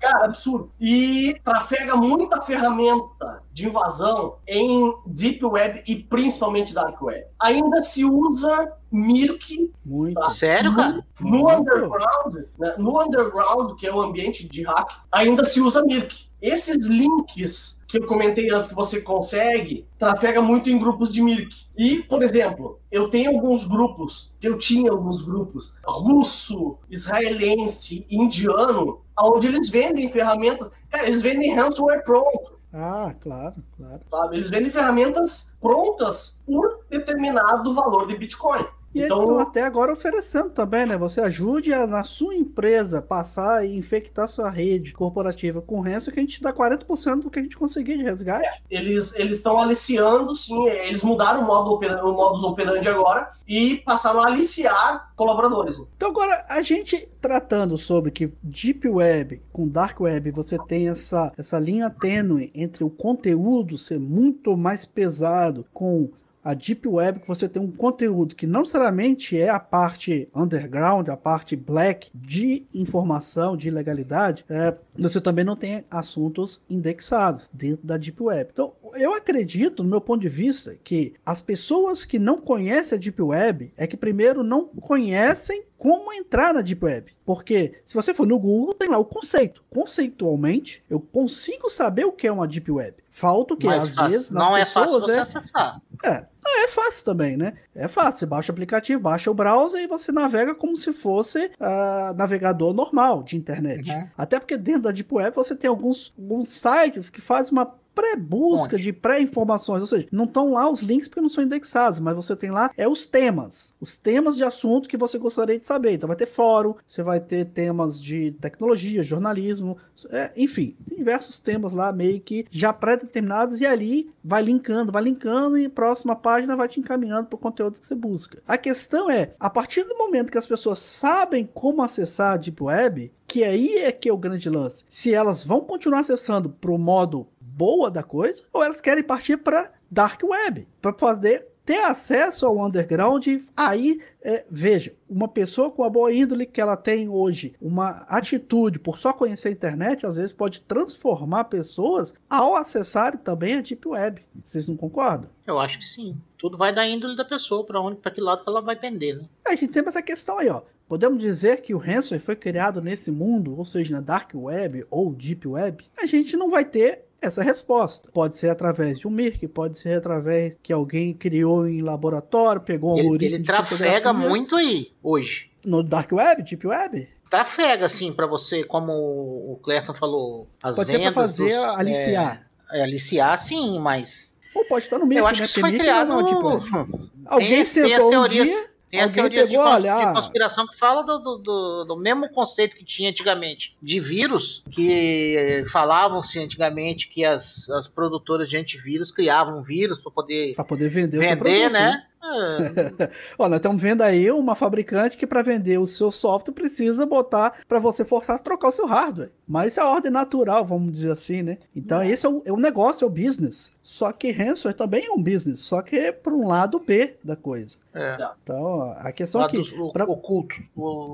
[0.00, 0.72] cara, absurdo.
[0.80, 7.26] E trafega muita ferramenta de invasão em Deep Web e principalmente Dark Web.
[7.38, 9.70] Ainda se usa Mirk.
[9.84, 10.14] Muito.
[10.14, 10.30] Tá?
[10.30, 11.04] Sério, cara?
[11.20, 15.84] No, no underground, né, no underground, que é o ambiente de hack, ainda se usa
[15.84, 16.30] Mirk.
[16.40, 21.66] Esses links que eu comentei antes que você consegue, trafega muito em grupos de Mirk.
[21.76, 29.46] E, por exemplo, eu tenho alguns grupos, eu tinha alguns grupos, russo, israelense, indiano, onde
[29.46, 30.70] eles vendem ferramentas.
[30.90, 32.61] Cara, eles vendem ransomware pronto.
[32.72, 34.00] Ah, claro, claro.
[34.32, 38.64] Eles vendem ferramentas prontas por determinado valor de Bitcoin.
[38.94, 40.96] E então, eles estão até agora oferecendo também, né?
[40.96, 46.20] Você ajude a, na sua empresa passar e infectar sua rede corporativa com ransom que
[46.20, 48.46] a gente dá 40% do que a gente conseguir de resgate.
[48.70, 53.78] É, eles estão aliciando, sim, eles mudaram o, modo operandi, o modus operandi agora e
[53.78, 55.80] passaram a aliciar colaboradores.
[55.96, 61.32] Então agora, a gente tratando sobre que Deep Web com Dark Web você tem essa,
[61.36, 66.10] essa linha tênue entre o conteúdo ser muito mais pesado com
[66.44, 71.08] a Deep Web, que você tem um conteúdo que não necessariamente é a parte underground,
[71.08, 77.86] a parte black de informação, de ilegalidade, é, você também não tem assuntos indexados dentro
[77.86, 78.50] da Deep Web.
[78.52, 83.00] Então, eu acredito, no meu ponto de vista, que as pessoas que não conhecem a
[83.00, 87.12] Deep Web é que primeiro não conhecem como entrar na Deep Web.
[87.24, 89.64] Porque se você for no Google, tem lá o conceito.
[89.70, 93.01] Conceitualmente, eu consigo saber o que é uma Deep Web.
[93.12, 94.10] Falta o que às fácil.
[94.10, 95.20] vezes nas não pessoas é fácil você é...
[95.20, 95.82] acessar.
[96.02, 96.26] É,
[96.64, 97.52] é fácil também, né?
[97.74, 98.20] É fácil.
[98.20, 102.72] Você baixa o aplicativo, baixa o browser e você navega como se fosse uh, navegador
[102.72, 103.88] normal de internet.
[103.88, 104.08] Uhum.
[104.16, 108.78] Até porque dentro da Deep Web você tem alguns, alguns sites que fazem uma pré-busca
[108.78, 112.34] de pré-informações, ou seja, não estão lá os links porque não são indexados, mas você
[112.34, 115.92] tem lá é os temas, os temas de assunto que você gostaria de saber.
[115.92, 119.76] Então vai ter fórum, você vai ter temas de tecnologia, jornalismo,
[120.10, 125.02] é, enfim, tem diversos temas lá meio que já pré-determinados e ali vai linkando, vai
[125.02, 128.42] linkando e próxima página vai te encaminhando para o conteúdo que você busca.
[128.46, 132.62] A questão é, a partir do momento que as pessoas sabem como acessar a Deep
[132.62, 134.84] Web, que aí é que é o grande lance.
[134.88, 137.26] Se elas vão continuar acessando para o modo
[137.56, 142.58] boa da coisa, ou elas querem partir para dark web, para poder ter acesso ao
[142.58, 143.26] underground.
[143.56, 148.78] Aí, é, veja, uma pessoa com a boa índole que ela tem hoje, uma atitude
[148.78, 153.86] por só conhecer a internet, às vezes pode transformar pessoas ao acessarem também a deep
[153.86, 154.22] web.
[154.44, 155.30] Vocês não concordam?
[155.46, 156.16] Eu acho que sim.
[156.36, 159.16] Tudo vai da índole da pessoa, para onde, para que lado que ela vai pender,
[159.16, 159.28] né?
[159.46, 160.62] A gente tem essa questão aí, ó.
[160.88, 165.14] Podemos dizer que o ransomware foi criado nesse mundo, ou seja, na dark web ou
[165.14, 165.86] deep web.
[165.96, 168.10] A gente não vai ter essa resposta.
[168.12, 172.96] Pode ser através de um MIRC, pode ser através que alguém criou em laboratório, pegou
[172.96, 173.36] um algoritmo.
[173.36, 175.50] Ele trafega muito aí, hoje.
[175.64, 177.08] No Dark Web, Deep Web?
[177.30, 181.14] Trafega, assim, para você, como o Clerton falou, as pode vendas.
[181.14, 182.46] Pode ser pra fazer dos, aliciar.
[182.70, 184.36] É, é, aliciar, sim, mas...
[184.54, 185.46] Ou pode estar no MIRC, Eu acho né?
[185.46, 186.08] que isso foi criado...
[186.08, 191.18] Não, tipo, alguém sentou um dia tem as teorias de, de, conspiração que falam do,
[191.18, 197.70] do, do, do, mesmo conceito que tinha antigamente de vírus, que falavam-se antigamente que as,
[197.70, 202.06] as produtoras de antivírus criavam vírus para poder, poder vender, vender produto, né?
[202.32, 203.10] É.
[203.38, 207.60] Olha, nós estamos vendo aí uma fabricante que para vender o seu software precisa botar
[207.68, 209.30] para você forçar a trocar o seu hardware.
[209.46, 211.58] Mas isso é a ordem natural, vamos dizer assim, né?
[211.74, 212.08] Então é.
[212.08, 213.72] esse é o, é o negócio, é o business.
[213.82, 217.34] Só que ransomware também é um business, só que é por um lado B da
[217.34, 217.76] coisa.
[217.92, 218.16] É.
[218.42, 219.60] Então, a questão é que.
[219.92, 220.54] Pra, oculto.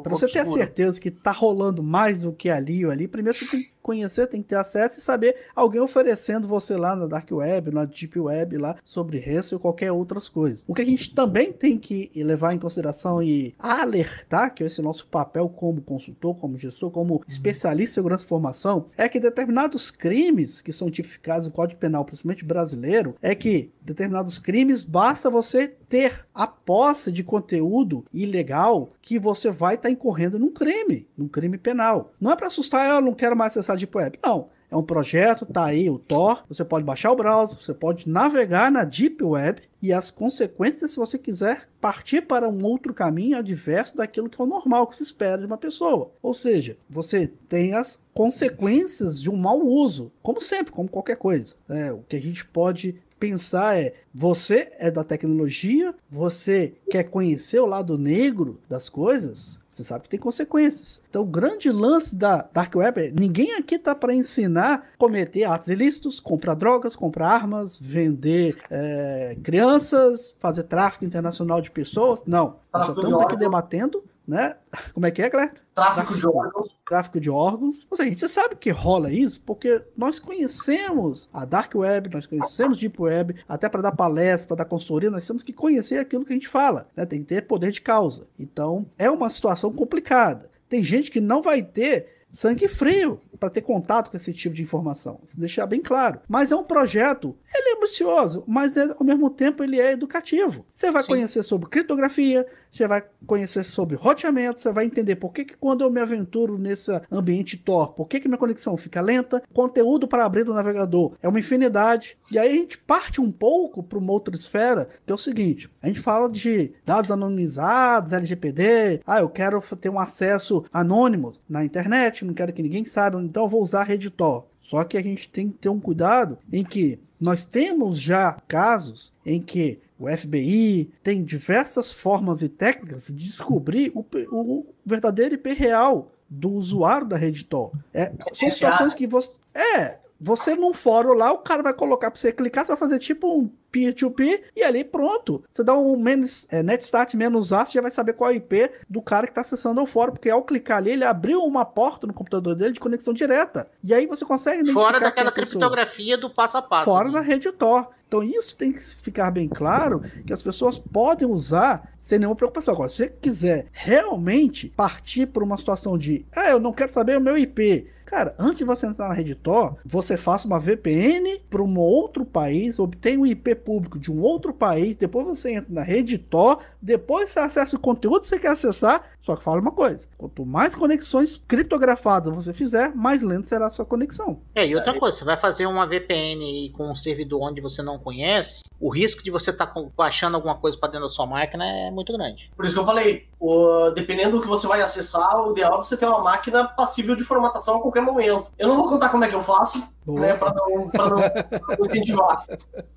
[0.02, 3.36] Para você ter a certeza que tá rolando mais do que ali ou ali, primeiro
[3.36, 7.06] você tem que conhecer, tem que ter acesso e saber alguém oferecendo você lá na
[7.06, 10.64] Dark Web, na Deep Web, lá sobre ransomware ou qualquer outras coisas.
[10.66, 14.82] O que a gente também tem que levar em consideração e alertar, que é esse
[14.82, 17.20] nosso papel como consultor, como gestor, como uhum.
[17.26, 22.04] especialista em segurança de informação, é que determinados crimes que são tipificados no Código Penal,
[22.04, 29.18] principalmente brasileiro, é que determinados crimes basta você ter a posse de conteúdo ilegal que
[29.18, 32.12] você vai estar tá incorrendo num crime, num crime penal.
[32.20, 34.18] Não é para assustar, eu não quero mais acessar a Deep Web.
[34.22, 34.48] Não.
[34.70, 36.44] É um projeto, tá aí o Tor.
[36.46, 40.98] Você pode baixar o browser, você pode navegar na Deep Web e as consequências, se
[40.98, 45.02] você quiser partir para um outro caminho adverso daquilo que é o normal que se
[45.02, 46.10] espera de uma pessoa.
[46.22, 51.54] Ou seja, você tem as consequências de um mau uso, como sempre, como qualquer coisa.
[51.66, 57.60] É, o que a gente pode pensar é: você é da tecnologia, você quer conhecer
[57.60, 61.02] o lado negro das coisas, você sabe que tem consequências.
[61.08, 65.44] Então, o grande lance da Dark Web é: ninguém aqui está para ensinar a cometer
[65.44, 72.24] atos ilícitos, comprar drogas, comprar armas, vender é, crianças, fazer tráfico internacional de pessoas.
[72.26, 72.56] Não.
[72.72, 74.56] Nós estamos aqui debatendo né?
[74.92, 75.62] Como é que é, Cleto?
[75.74, 76.78] Tráfico, tráfico, de órgãos.
[76.86, 77.86] Tráfico de órgãos.
[77.90, 82.78] Ou seja, você sabe que rola isso porque nós conhecemos a Dark Web, nós conhecemos
[82.78, 86.32] Deep Web, até para dar palestra, para dar consultoria, nós temos que conhecer aquilo que
[86.32, 87.06] a gente fala, né?
[87.06, 88.28] Tem que ter poder de causa.
[88.38, 90.50] Então, é uma situação complicada.
[90.68, 94.62] Tem gente que não vai ter sangue frio para ter contato com esse tipo de
[94.62, 95.20] informação.
[95.36, 96.20] Deixar bem claro.
[96.28, 100.64] Mas é um projeto, ele é ambicioso, mas é, ao mesmo tempo ele é educativo.
[100.74, 101.08] Você vai Sim.
[101.08, 105.82] conhecer sobre criptografia, você vai conhecer sobre roteamento, você vai entender por que, que quando
[105.82, 110.24] eu me aventuro nesse ambiente Tor, por que, que minha conexão fica lenta, conteúdo para
[110.24, 112.16] abrir do navegador é uma infinidade.
[112.30, 115.70] E aí a gente parte um pouco para uma outra esfera, que é o seguinte:
[115.82, 121.64] a gente fala de dados anonimizados, LGPD, ah, eu quero ter um acesso anônimo na
[121.64, 124.46] internet, não quero que ninguém saiba, então eu vou usar Tor.
[124.62, 129.14] Só que a gente tem que ter um cuidado em que nós temos já casos
[129.24, 135.52] em que o FBI tem diversas formas e técnicas de descobrir o, o verdadeiro IP
[135.54, 137.72] real do usuário da rede Tor.
[137.92, 139.34] É, são situações que você.
[139.54, 142.98] É, você num fórum lá, o cara vai colocar para você clicar, você vai fazer
[142.98, 145.44] tipo um peer-to-peer e ali pronto.
[145.52, 148.36] Você dá um menos, é, netstart menos A, você já vai saber qual é o
[148.36, 151.64] IP do cara que está acessando o fórum, porque ao clicar ali, ele abriu uma
[151.64, 153.70] porta no computador dele de conexão direta.
[153.84, 156.84] E aí você consegue Fora daquela criptografia do passo a passo.
[156.84, 157.14] Fora né?
[157.14, 157.88] da rede Tor.
[158.08, 162.72] Então isso tem que ficar bem claro que as pessoas podem usar sem nenhuma preocupação.
[162.72, 167.18] Agora, se você quiser realmente partir para uma situação de, ah, eu não quero saber
[167.18, 171.42] o meu IP, Cara, antes de você entrar na rede Tor, você faça uma VPN
[171.50, 175.66] para um outro país, obtenha um IP público de um outro país, depois você entra
[175.68, 179.04] na rede Tor, depois você acessa o conteúdo que você quer acessar.
[179.20, 183.70] Só que fala uma coisa: quanto mais conexões criptografadas você fizer, mais lenta será a
[183.70, 184.40] sua conexão.
[184.54, 187.98] É, e outra coisa, você vai fazer uma VPN com um servidor onde você não
[187.98, 191.64] conhece, o risco de você estar tá baixando alguma coisa para dentro da sua máquina
[191.66, 192.50] é muito grande.
[192.56, 195.76] Por isso que eu falei, o, dependendo do que você vai acessar, o ideal é
[195.76, 198.52] você ter uma máquina passível de formatação a qualquer qualquer momento.
[198.58, 201.18] Eu não vou contar como é que eu faço, né, para não, pra não,
[201.80, 202.46] incentivar.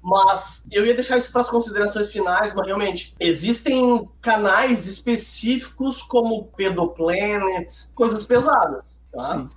[0.01, 6.45] Mas eu ia deixar isso para as considerações finais, mas realmente, existem canais específicos como
[6.55, 9.39] Pedoplanet, coisas pesadas, tá?
[9.39, 9.49] Sim.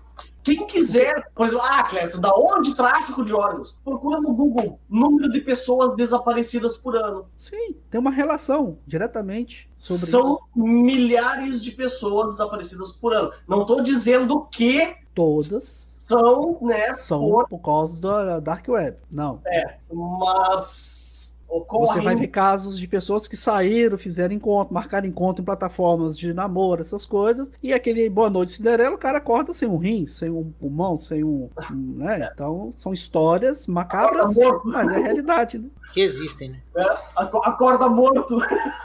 [0.45, 3.79] Quem quiser, por exemplo, ah, Cleto, da onde tráfico de órgãos?
[3.83, 7.25] Procura no Google número de pessoas desaparecidas por ano.
[7.39, 10.41] Sim, tem uma relação diretamente sobre São isso.
[10.55, 13.33] milhares de pessoas desaparecidas por ano.
[13.49, 17.49] Não estou dizendo que todas são, né, são por...
[17.49, 18.99] por causa da Dark Web.
[19.11, 19.41] Não.
[19.47, 21.95] É, mas Ocorre...
[21.95, 26.35] Você vai ver casos de pessoas que saíram, fizeram encontro, marcaram encontro em plataformas de
[26.35, 30.31] namoro, essas coisas, e aquele Boa Noite Cinderela, o cara acorda sem um rim, sem
[30.31, 31.49] um pulmão, sem um.
[31.71, 32.29] um né?
[32.33, 35.69] Então, são histórias macabras, mas é realidade, né?
[35.93, 36.61] Que existem, né?
[36.77, 38.37] É, acorda morto.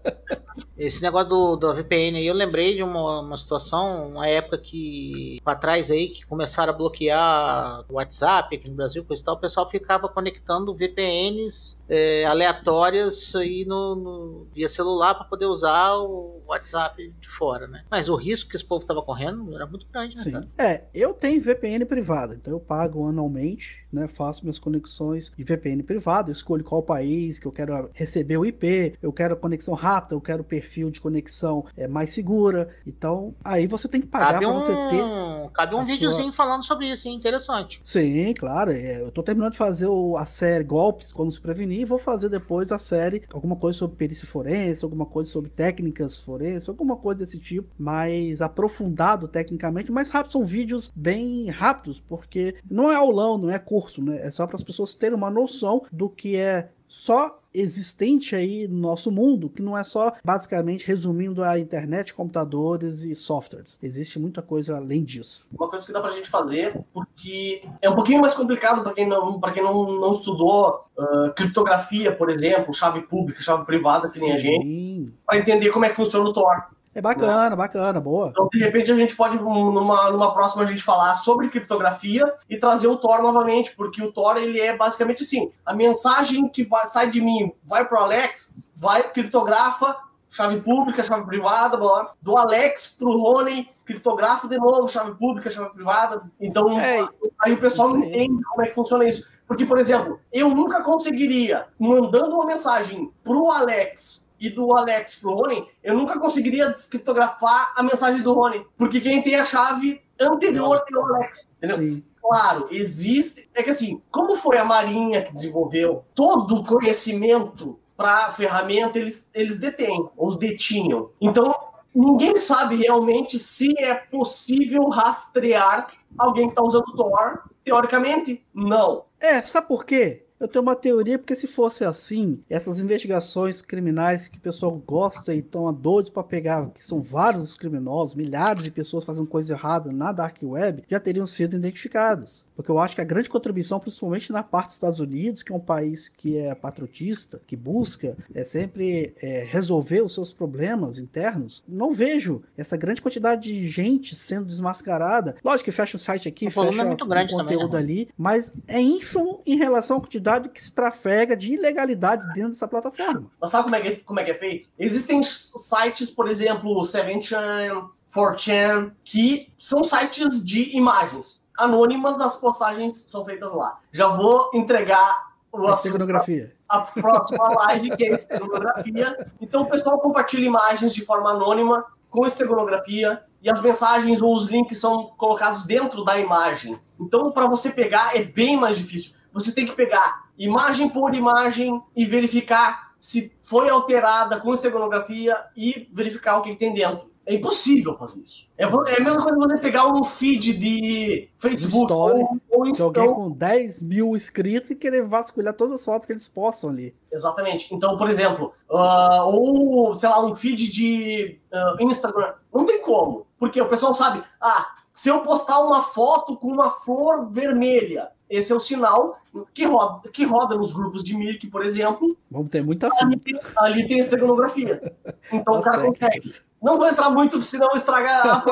[0.85, 5.39] Esse negócio do, do VPN aí, eu lembrei de uma, uma situação, uma época que,
[5.41, 9.35] para trás aí, que começaram a bloquear o WhatsApp aqui no Brasil, coisa e tal,
[9.35, 15.95] o pessoal ficava conectando VPNs é, aleatórias aí no, no via celular para poder usar
[15.99, 17.85] o WhatsApp de fora, né?
[17.89, 20.21] Mas o risco que esse povo estava correndo era muito grande, né?
[20.21, 20.31] Sim.
[20.31, 20.47] Cara?
[20.57, 24.07] É, eu tenho VPN privada, então eu pago anualmente, né?
[24.07, 28.45] Faço minhas conexões de VPN privado, eu escolho qual país que eu quero receber o
[28.45, 32.69] IP, eu quero conexão rápida, eu quero perfil de conexão é, mais segura.
[32.85, 34.53] Então, aí você tem que pagar para um...
[34.53, 35.51] você ter.
[35.53, 36.45] Cabe um videozinho sua...
[36.45, 37.13] falando sobre isso, hein?
[37.23, 37.79] interessante.
[37.83, 38.71] Sim, claro.
[38.71, 41.97] É, eu tô terminando de fazer o, a série Golpes, como se prevenir, e vou
[41.97, 46.97] fazer depois a série, alguma coisa sobre perícia forense, alguma coisa sobre técnicas forense, alguma
[46.97, 50.33] coisa desse tipo, mais aprofundado tecnicamente, mais rápido.
[50.33, 54.19] São vídeos bem rápidos, porque não é aulão, não é curso, né?
[54.25, 58.79] É só para as pessoas terem uma noção do que é só existente aí no
[58.79, 63.77] nosso mundo, que não é só basicamente resumindo a internet, computadores e softwares.
[63.81, 65.45] Existe muita coisa além disso.
[65.51, 69.07] Uma coisa que dá pra gente fazer, porque é um pouquinho mais complicado para quem
[69.07, 74.19] não, para quem não, não estudou uh, criptografia, por exemplo, chave pública, chave privada, que
[74.19, 74.35] nem Sim.
[74.35, 76.73] a gente, para entender como é que funciona o Tor.
[76.95, 77.55] É bacana, né?
[77.55, 78.29] bacana, boa.
[78.29, 82.57] Então, de repente, a gente pode, numa, numa próxima, a gente falar sobre criptografia e
[82.57, 86.85] trazer o Tor novamente, porque o Tor, ele é basicamente assim, a mensagem que vai,
[86.85, 89.97] sai de mim vai pro Alex, vai, criptografa,
[90.29, 95.69] chave pública, chave privada, blá, do Alex pro Rony, criptografa de novo, chave pública, chave
[95.71, 96.23] privada.
[96.39, 97.07] Então, é,
[97.39, 99.27] aí o pessoal não entende como é que funciona isso.
[99.47, 105.35] Porque, por exemplo, eu nunca conseguiria, mandando uma mensagem pro Alex e do Alex pro
[105.35, 110.83] Rony, eu nunca conseguiria descriptografar a mensagem do Rony, porque quem tem a chave anterior
[110.85, 111.77] é o Alex, entendeu?
[111.77, 112.03] Sim.
[112.21, 113.49] Claro, existe.
[113.53, 119.29] É que assim, como foi a Marinha que desenvolveu todo o conhecimento para ferramenta eles,
[119.33, 121.09] eles detêm, ou detinham.
[121.21, 121.55] Então,
[121.95, 127.43] ninguém sabe realmente se é possível rastrear alguém que está usando Tor.
[127.63, 129.05] Teoricamente, não.
[129.21, 130.22] É, sabe por quê?
[130.43, 135.33] Eu tenho uma teoria, porque se fosse assim, essas investigações criminais que o pessoal gosta
[135.33, 139.53] e estão doidos para pegar, que são vários os criminosos, milhares de pessoas fazendo coisa
[139.53, 142.45] errada na Dark Web, já teriam sido identificados.
[142.57, 145.55] Porque eu acho que a grande contribuição, principalmente na parte dos Estados Unidos, que é
[145.55, 151.63] um país que é patriotista, que busca é, sempre é, resolver os seus problemas internos,
[151.65, 155.37] não vejo essa grande quantidade de gente sendo desmascarada.
[155.41, 158.81] Lógico que fecha o site aqui, o fecha é o conteúdo também, ali, mas é
[158.81, 163.31] ínfimo em relação à quantidade que se trafega de ilegalidade dentro dessa plataforma.
[163.39, 164.67] Mas sabe como é que, como é, que é feito?
[164.77, 173.23] Existem sites, por exemplo, 7chan, 4chan, que são sites de imagens anônimas das postagens são
[173.25, 173.79] feitas lá.
[173.91, 176.53] Já vou entregar o a estegografia.
[176.67, 179.31] A próxima live, que é a estegografia.
[179.39, 184.47] Então o pessoal compartilha imagens de forma anônima com estegografia e as mensagens ou os
[184.47, 186.79] links são colocados dentro da imagem.
[186.99, 189.15] Então, para você pegar, é bem mais difícil.
[189.33, 195.89] Você tem que pegar imagem por imagem e verificar se foi alterada com estegografia e
[195.91, 197.11] verificar o que, que tem dentro.
[197.25, 198.49] É impossível fazer isso.
[198.57, 203.13] É, é a mesma coisa você pegar um feed de Facebook ou, ou de alguém
[203.13, 206.93] com 10 mil inscritos e querer vasculhar todas as fotos que eles postam ali.
[207.11, 207.73] Exatamente.
[207.73, 212.33] Então, por exemplo, uh, ou, sei lá, um feed de uh, Instagram.
[212.53, 213.25] Não tem como.
[213.39, 218.51] Porque o pessoal sabe, ah, se eu postar uma foto com uma flor vermelha, esse
[218.51, 219.17] é o sinal
[219.53, 222.17] que roda, que roda nos grupos de Mirk, por exemplo.
[222.29, 224.93] Vamos ter muita ali, tem, ali tem esteganografia.
[225.31, 226.33] Então Nossa, o cara consegue.
[226.63, 228.43] Não vou entrar muito, senão estragar a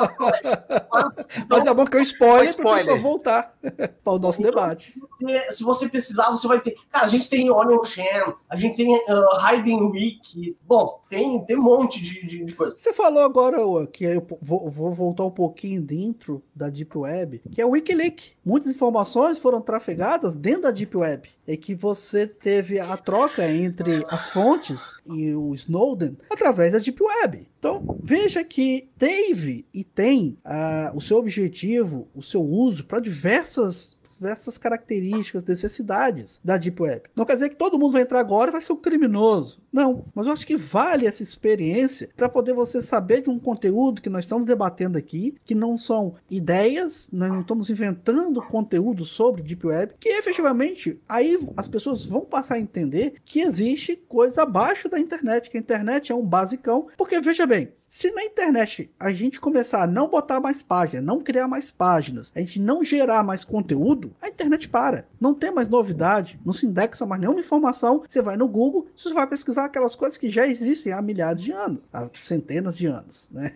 [0.91, 3.57] Mas, Mas é bom que eu spoiler para a pessoa voltar
[4.03, 4.93] para o nosso então, debate.
[4.93, 6.75] Se você, se você precisar, você vai ter.
[6.91, 10.57] Cara, a gente tem Onion Chan, a gente tem uh, Hiding Week.
[10.67, 12.75] Bom, tem, tem um monte de, de, de coisa.
[12.75, 13.57] Você falou agora
[13.87, 18.33] que eu vou, vou, voltar um pouquinho dentro da Deep Web, que é o Wikileaks.
[18.43, 21.29] Muitas informações foram trafegadas dentro da Deep Web.
[21.47, 27.01] É que você teve a troca entre as fontes e o Snowden através da Deep
[27.01, 27.47] Web.
[27.59, 33.97] Então, veja que teve e tem uh, o seu objetivo, o seu uso para diversas
[34.21, 37.09] diversas características, necessidades da Deep Web.
[37.15, 39.59] Não quer dizer que todo mundo vai entrar agora e vai ser um criminoso.
[39.73, 44.01] Não, mas eu acho que vale essa experiência para poder você saber de um conteúdo
[44.01, 49.41] que nós estamos debatendo aqui, que não são ideias, nós não estamos inventando conteúdo sobre
[49.41, 54.87] Deep Web, que efetivamente aí as pessoas vão passar a entender que existe coisa abaixo
[54.87, 59.11] da internet, que a internet é um basicão, porque veja bem, se na internet a
[59.11, 63.21] gente começar a não botar mais páginas, não criar mais páginas, a gente não gerar
[63.21, 65.05] mais conteúdo, a internet para.
[65.19, 68.01] Não tem mais novidade, não se indexa mais nenhuma informação.
[68.07, 71.51] Você vai no Google, você vai pesquisar aquelas coisas que já existem há milhares de
[71.51, 73.51] anos, há centenas de anos, né?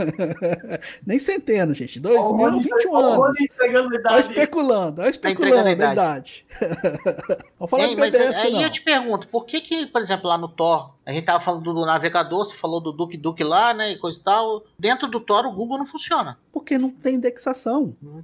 [1.06, 2.00] Nem centenas, gente.
[2.00, 3.36] 2021 anos.
[4.02, 6.46] Tá especulando, tá especulando a idade.
[7.60, 8.62] Vamos falar Ei, de PBS, aí não.
[8.62, 11.74] eu te pergunto, por que que, por exemplo, lá no Tor a gente tava falando
[11.74, 14.64] do navegador, você falou do Duke Duke lá, né, e coisa e tal.
[14.78, 16.38] Dentro do Tor, o Google não funciona.
[16.52, 17.94] Porque não tem indexação.
[18.02, 18.22] Hum,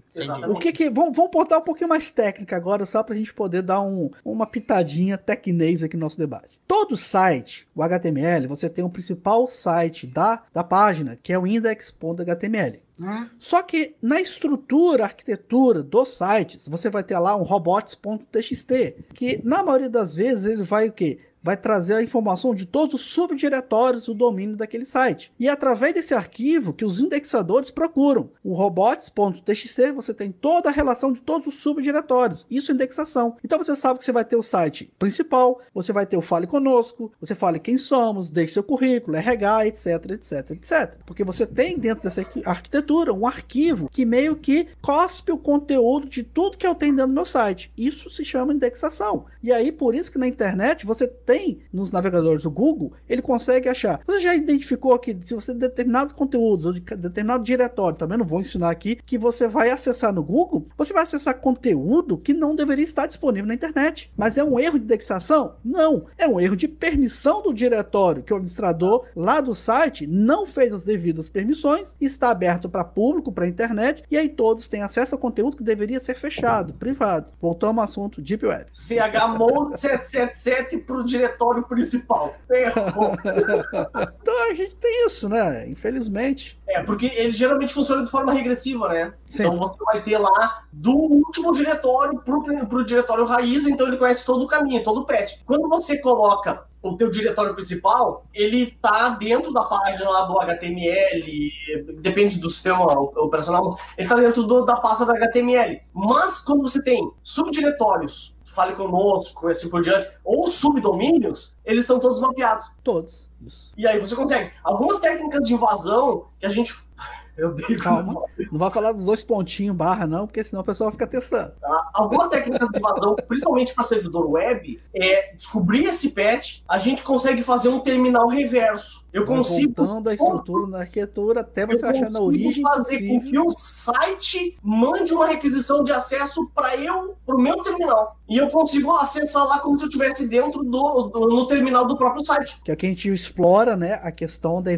[0.49, 0.89] o que que...
[0.89, 4.47] Vamos, vamos botar um pouquinho mais técnica agora, só pra gente poder dar um, uma
[4.47, 6.59] pitadinha tecnês aqui no nosso debate.
[6.67, 11.47] Todo site, o HTML, você tem o principal site da, da página, que é o
[11.47, 12.87] index.html.
[13.01, 13.29] Hum.
[13.39, 19.63] Só que na estrutura, arquitetura dos sites, você vai ter lá um robots.txt, que na
[19.63, 21.19] maioria das vezes ele vai o quê?
[21.47, 25.33] Vai trazer a informação de todos os subdiretórios do domínio daquele site.
[25.39, 28.31] E é através desse arquivo que os indexadores procuram.
[28.43, 32.45] O robots.txt você tem toda a relação de todos os subdiretórios.
[32.51, 33.37] Isso é indexação.
[33.45, 36.49] Então você sabe que você vai ter o site principal, você vai ter o Fale
[36.49, 40.99] Conosco, você fale quem somos, deixe seu currículo, RH, etc, etc, etc.
[41.07, 46.25] Porque você tem dentro dessa arquitetura um arquivo que meio que cospe o conteúdo de
[46.25, 47.71] tudo que eu tenho dentro do meu site.
[47.77, 49.27] Isso se chama indexação.
[49.43, 53.21] E aí, por isso que na internet você tem tem nos navegadores do Google, ele
[53.21, 54.01] consegue achar.
[54.07, 58.41] Você já identificou que se você determinados conteúdos ou de determinado diretório, também não vou
[58.41, 62.85] ensinar aqui, que você vai acessar no Google, você vai acessar conteúdo que não deveria
[62.85, 64.11] estar disponível na internet.
[64.17, 65.57] Mas é um erro de indexação?
[65.63, 66.07] Não.
[66.17, 70.73] É um erro de permissão do diretório que o administrador lá do site não fez
[70.73, 75.21] as devidas permissões, está aberto para público, para internet, e aí todos têm acesso ao
[75.21, 77.33] conteúdo que deveria ser fechado, privado.
[77.39, 78.67] Voltamos ao assunto Deep Web.
[78.73, 82.35] CHMOD 777 para o diretório principal.
[82.47, 83.13] Ferrou.
[84.23, 85.69] então a gente tem isso, né?
[85.69, 86.59] Infelizmente.
[86.69, 89.15] É, porque ele geralmente funciona de forma regressiva, né?
[89.29, 89.43] Sim.
[89.43, 94.25] Então você vai ter lá do último diretório pro, pro diretório raiz, então ele conhece
[94.25, 95.35] todo o caminho, todo o patch.
[95.45, 101.53] Quando você coloca o teu diretório principal, ele tá dentro da página lá do HTML,
[102.01, 102.85] depende do sistema
[103.19, 105.81] operacional, ele tá dentro do, da pasta do HTML.
[105.93, 112.19] Mas quando você tem subdiretórios, fale conosco, assim por diante, ou subdomínios, eles estão todos
[112.19, 112.73] mapeados.
[112.83, 113.29] Todos.
[113.45, 113.71] Isso.
[113.77, 114.51] E aí você consegue.
[114.65, 116.75] Algumas técnicas de invasão que a gente
[117.37, 117.81] eu digo.
[117.83, 118.25] Calma.
[118.51, 121.53] Não vai falar dos dois pontinhos barra, não, porque senão o pessoal fica testando.
[121.61, 121.91] Tá?
[121.93, 127.43] Algumas técnicas de invasão, principalmente para servidor web, é descobrir esse patch, a gente consegue
[127.43, 129.06] fazer um terminal reverso.
[129.17, 129.75] Eu consigo.
[129.77, 132.63] Voltando a estrutura na arquitetura até você achar na origem.
[132.63, 133.21] fazer possível.
[133.21, 138.17] com que o site mande uma requisição de acesso para eu, para o meu terminal.
[138.29, 141.97] E eu consigo acessar lá como se eu estivesse dentro do, do, no terminal do
[141.97, 142.61] próprio site.
[142.65, 144.01] Que é o que a gente explora, né?
[144.03, 144.71] A questão da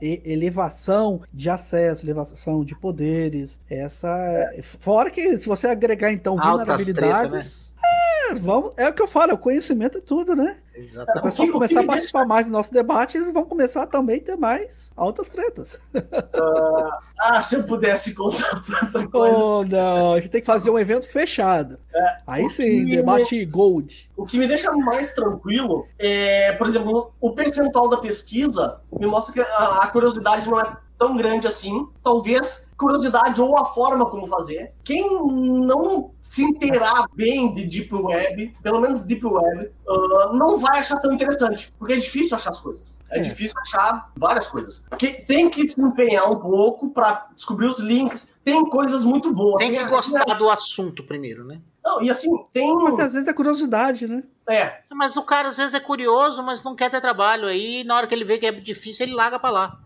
[0.00, 4.08] elevação de acesso elevação de poderes, essa.
[4.62, 6.94] Fora que se você agregar então vulnerabilidades.
[6.94, 7.74] Treta, né?
[8.30, 10.56] É, vamos, é o que eu falo, o conhecimento é tudo, né?
[10.74, 11.20] Exatamente.
[11.20, 12.28] O pessoal começar a participar deixa...
[12.28, 15.74] mais do nosso debate, eles vão começar também a ter mais altas tretas.
[15.94, 19.36] Uh, ah, se eu pudesse contar tanta coisa.
[19.36, 21.78] Oh, não, a gente tem que fazer um evento fechado.
[21.94, 23.46] É, Aí sim, debate me...
[23.46, 24.10] gold.
[24.16, 29.32] O que me deixa mais tranquilo é, por exemplo, o percentual da pesquisa me mostra
[29.32, 31.86] que a, a curiosidade não é tão grande assim.
[32.02, 34.72] Talvez curiosidade ou a forma como fazer.
[34.82, 35.02] Quem
[35.66, 40.98] não se inteirar bem de Deep Web, pelo menos Deep Web, uh, não vai achar
[41.00, 41.72] tão interessante.
[41.78, 42.98] Porque é difícil achar as coisas.
[43.10, 43.22] É, é.
[43.22, 44.84] difícil achar várias coisas.
[44.88, 48.32] Porque tem que se empenhar um pouco para descobrir os links.
[48.42, 49.62] Tem coisas muito boas.
[49.62, 51.60] Tem que gostar do assunto primeiro, né?
[51.84, 52.74] Não, e assim, tem.
[52.76, 54.22] Mas às vezes é curiosidade, né?
[54.48, 54.80] É.
[54.92, 57.46] Mas o cara às vezes é curioso, mas não quer ter trabalho.
[57.46, 59.80] Aí na hora que ele vê que é difícil, ele larga para lá.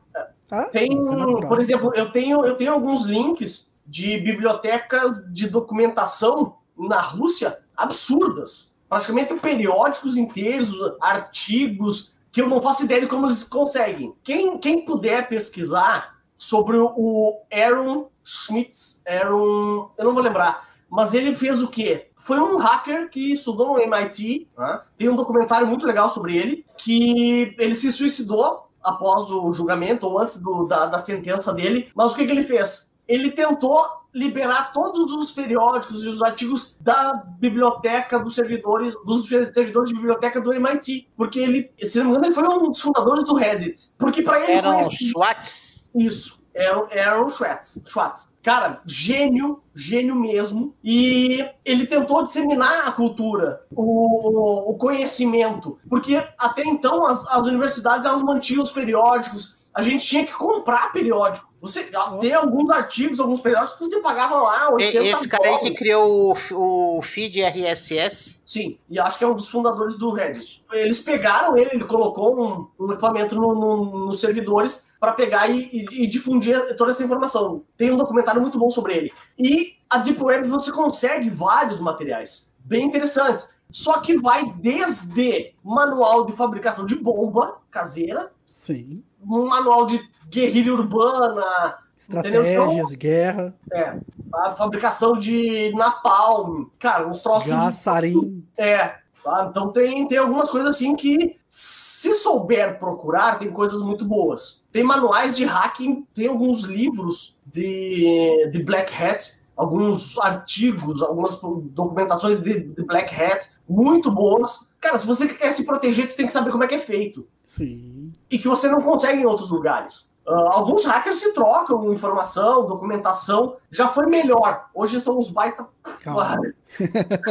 [0.51, 6.57] Ah, tem, é por exemplo, eu tenho, eu tenho alguns links de bibliotecas de documentação
[6.77, 8.77] na Rússia absurdas.
[8.89, 14.15] Praticamente periódicos inteiros, artigos, que eu não faço ideia de como eles conseguem.
[14.23, 21.35] Quem, quem puder pesquisar sobre o Aaron Schmitz, Aaron, eu não vou lembrar, mas ele
[21.35, 22.09] fez o quê?
[22.15, 24.81] Foi um hacker que estudou no MIT, né?
[24.97, 30.19] tem um documentário muito legal sobre ele, que ele se suicidou após o julgamento ou
[30.19, 31.91] antes do, da, da sentença dele.
[31.95, 32.95] Mas o que, que ele fez?
[33.07, 33.79] Ele tentou
[34.15, 40.41] liberar todos os periódicos e os artigos da biblioteca dos servidores, dos servidores de biblioteca
[40.41, 43.93] do MIT, porque ele, se não me engano, ele foi um dos fundadores do Reddit.
[43.99, 45.11] Porque para ele eram conhece...
[45.11, 45.89] SWATs.
[45.95, 46.38] Isso.
[46.59, 48.35] Aaron, Aaron Schwartz, Schwartz.
[48.43, 50.75] Cara, gênio, gênio mesmo.
[50.83, 55.79] E ele tentou disseminar a cultura, o, o conhecimento.
[55.89, 59.67] Porque até então as, as universidades elas mantinham os periódicos.
[59.73, 61.48] A gente tinha que comprar periódico.
[61.61, 61.91] Você
[62.21, 64.71] tem alguns artigos, alguns periódicos que você pagava lá.
[64.79, 68.41] Esse cara aí que criou o, o feed RSS?
[68.47, 70.65] Sim, e acho que é um dos fundadores do Reddit.
[70.73, 75.59] Eles pegaram ele, ele colocou um, um equipamento nos no, no servidores para pegar e,
[75.61, 77.65] e, e, difundir toda essa informação.
[77.77, 79.13] Tem um documentário muito bom sobre ele.
[79.39, 83.51] E a Deep Web você consegue vários materiais bem interessantes.
[83.71, 89.03] Só que vai desde manual de fabricação de bomba caseira, Sim.
[89.23, 93.55] um manual de guerrilha urbana, estratégias, então, guerra.
[93.73, 93.97] É,
[94.35, 98.21] a fabricação de napalm, cara, uns troços Gassarim.
[98.21, 98.45] de...
[98.57, 99.49] É, tá?
[99.51, 104.65] então tem, tem algumas coisas assim que se souber procurar, tem coisas muito boas.
[104.71, 112.41] Tem manuais de hacking, tem alguns livros de, de Black Hat, alguns artigos, algumas documentações
[112.41, 114.71] de, de Black Hat muito boas.
[114.81, 117.27] Cara, se você quer se proteger, tu tem que saber como é que é feito.
[117.45, 118.13] Sim.
[118.31, 120.17] E que você não consegue em outros lugares.
[120.29, 123.57] Uh, alguns hackers se trocam informação, documentação.
[123.71, 124.67] Já foi melhor.
[124.75, 125.67] Hoje são os baita.
[126.05, 126.39] Calma.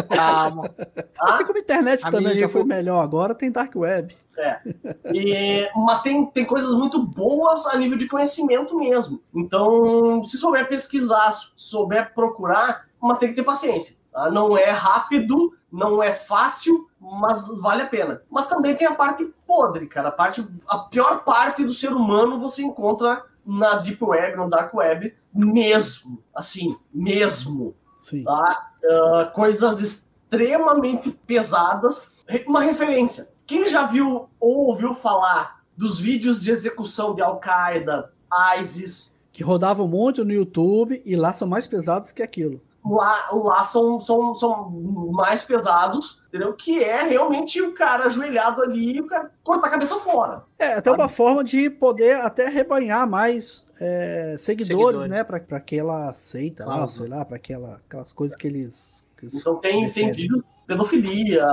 [0.09, 0.75] Calma.
[1.19, 1.29] Ah?
[1.29, 2.17] Assim como a internet Amigo.
[2.17, 3.03] também já foi melhor.
[3.03, 4.17] Agora tem Dark Web.
[4.35, 4.59] É.
[5.13, 9.21] E, mas tem, tem coisas muito boas a nível de conhecimento mesmo.
[9.33, 13.97] Então, se souber pesquisar, se souber procurar, mas tem que ter paciência.
[14.11, 14.29] Tá?
[14.31, 18.21] Não é rápido, não é fácil, mas vale a pena.
[18.29, 20.09] Mas também tem a parte podre, cara.
[20.09, 24.73] A, parte, a pior parte do ser humano você encontra na Deep Web, no Dark
[24.73, 26.23] Web, mesmo.
[26.35, 27.75] Assim, mesmo.
[27.99, 28.23] Sim.
[28.23, 28.71] Tá?
[28.83, 32.09] Uh, coisas extremamente pesadas.
[32.45, 33.29] Uma referência.
[33.45, 38.11] Quem já viu ou ouviu falar dos vídeos de execução de Al-Qaeda,
[38.59, 42.59] ISIS, que rodavam muito no YouTube e lá são mais pesados que aquilo.
[42.83, 44.71] Lá, lá são, são, são
[45.11, 46.53] mais pesados, entendeu?
[46.53, 50.41] Que é realmente o cara ajoelhado ali e o cara cortar a cabeça fora.
[50.57, 51.03] É, até sabe?
[51.03, 55.23] uma forma de poder até rebanhar mais é, seguidores, seguidores, né?
[55.23, 56.81] Para aquela seita claro.
[56.81, 59.05] lá, sei lá, para aquela, aquelas coisas que eles.
[59.17, 61.47] Que eles então tem, tem vídeos pedofilia,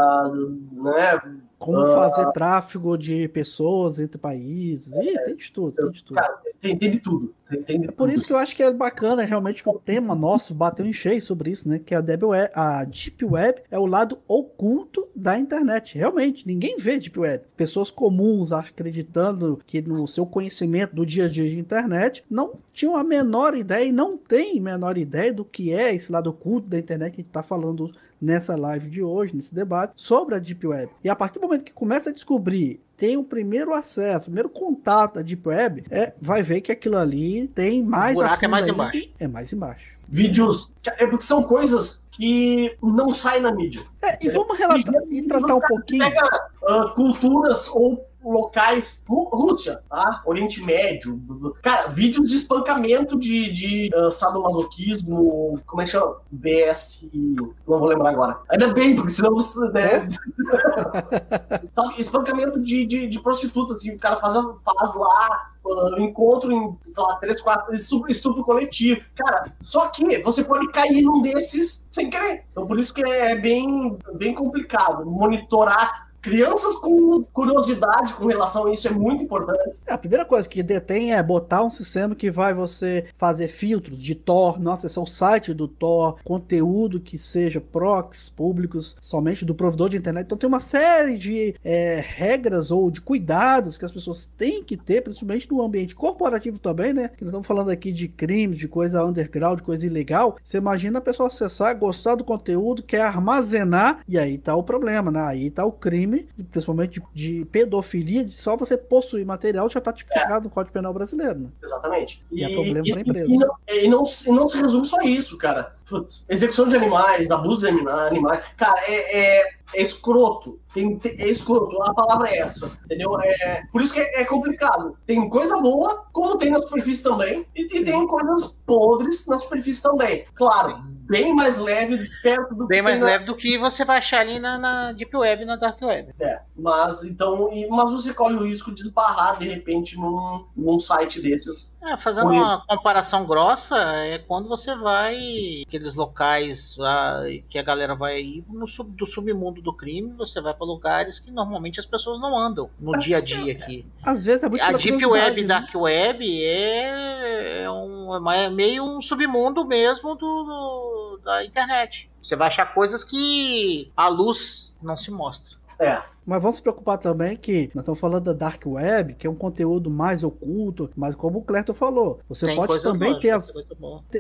[0.73, 1.23] né?
[1.57, 4.93] Como uh, fazer tráfego de pessoas entre países.
[4.93, 6.17] Ih, tem de tudo, tem de tudo.
[6.17, 7.35] Cara, tem, tem de tudo.
[7.49, 9.79] Tem, tem de é por isso que eu acho que é bacana realmente que o
[9.79, 11.79] tema nosso bateu em cheio sobre isso, né?
[11.79, 15.97] Que a Deep Web, a Deep Web é o lado oculto da internet.
[15.97, 17.45] Realmente, ninguém vê Deep Web.
[17.57, 22.97] Pessoas comuns acreditando que no seu conhecimento do dia a dia de internet não tinham
[22.97, 26.69] a menor ideia e não tem a menor ideia do que é esse lado oculto
[26.69, 27.91] da internet que a gente está falando
[28.25, 30.91] nessa live de hoje, nesse debate, sobre a Deep Web.
[31.03, 34.49] E a partir do momento que começa a descobrir tem o primeiro acesso, o primeiro
[34.49, 38.17] contato da Deep Web, é, vai ver que aquilo ali tem mais.
[38.17, 39.11] O buraco é mais embaixo.
[39.19, 39.95] É mais embaixo.
[40.09, 40.73] Vídeos.
[40.85, 43.83] É porque são coisas que não saem na mídia.
[44.01, 46.05] É, e vamos relatar e, e tratar um pouquinho.
[46.05, 50.23] Pega uh, culturas ou locais, Rússia, tá?
[50.25, 51.21] Oriente Médio.
[51.63, 56.17] Cara, vídeos de espancamento de, de uh, sadomasoquismo, como é que chama?
[56.31, 57.09] BS.
[57.13, 58.39] Não vou lembrar agora.
[58.49, 59.61] Ainda bem, porque senão você.
[59.71, 60.07] Né?
[61.73, 65.51] Sabe, espancamento de, de, de, prostitutas, assim, o cara faz, faz lá.
[65.65, 69.01] Uh, encontro em, sei lá, três, quatro, estupro, estupro coletivo.
[69.17, 72.45] Cara, só que você pode cair num desses sem querer.
[72.53, 78.73] Então, por isso que é bem, bem complicado monitorar crianças com curiosidade com relação a
[78.73, 79.79] isso é muito importante.
[79.87, 84.03] É, a primeira coisa que detém é botar um sistema que vai você fazer filtros
[84.03, 89.45] de Tor, nossa, esse é o site do Tor, conteúdo que seja prox públicos somente
[89.45, 90.25] do provedor de internet.
[90.25, 94.79] Então tem uma série de é, regras ou de cuidados que as pessoas têm que
[94.79, 97.09] ter, principalmente no ambiente corporativo também, né?
[97.09, 100.37] Que nós estamos falando aqui de crimes, de coisa underground, de coisa ilegal.
[100.43, 105.11] Você imagina a pessoa acessar, gostar do conteúdo, quer armazenar, e aí tá o problema,
[105.11, 105.21] né?
[105.21, 109.79] Aí tá o crime crime, principalmente de, de pedofilia, de só você possuir material já
[109.79, 110.45] está tipificado é.
[110.45, 111.39] no Código Penal brasileiro.
[111.41, 111.49] Né?
[111.63, 112.23] Exatamente.
[112.31, 113.33] E, e é problema para a empresa.
[113.33, 115.75] E não, e, não, e não se resume só a isso, cara.
[115.89, 118.45] Putz, execução de animais, abuso de animais.
[118.57, 120.59] Cara, é, é, é escroto.
[120.73, 122.71] Tem, tem, é escroto, a palavra é essa.
[122.85, 123.19] Entendeu?
[123.21, 124.97] É, por isso que é, é complicado.
[125.07, 129.83] Tem coisa boa, como tem na superfície também, e, e tem coisas podres na superfície
[129.83, 130.25] também.
[130.35, 133.07] Claro bem mais leve perto do bem mais na...
[133.07, 136.15] leve do que você vai achar ali na, na Deep Web na Dark Web.
[136.21, 141.21] É, mas então, mas você corre o risco de esbarrar de repente num, num site
[141.21, 141.75] desses.
[141.83, 147.95] É, fazendo uma comparação grossa, é quando você vai aqueles locais lá que a galera
[147.95, 151.87] vai ir no sub, do submundo do crime, você vai para lugares que normalmente as
[151.87, 153.87] pessoas não andam no dia a dia aqui.
[154.03, 155.49] Às vezes é muito A Deep Web, né?
[155.49, 160.94] Dark Web é, é, um, é meio um submundo mesmo do, do
[161.25, 162.11] da internet.
[162.23, 165.57] Você vai achar coisas que a luz não se mostra.
[165.79, 166.03] É.
[166.27, 169.35] Mas vamos se preocupar também que nós estamos falando da Dark Web, que é um
[169.35, 173.53] conteúdo mais oculto, mas como o Cleto falou, você Tem pode também boas, ter as.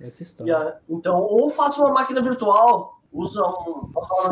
[0.00, 0.52] Essa história.
[0.52, 0.76] Yeah.
[0.88, 3.90] Então, ou faça uma máquina virtual usa um.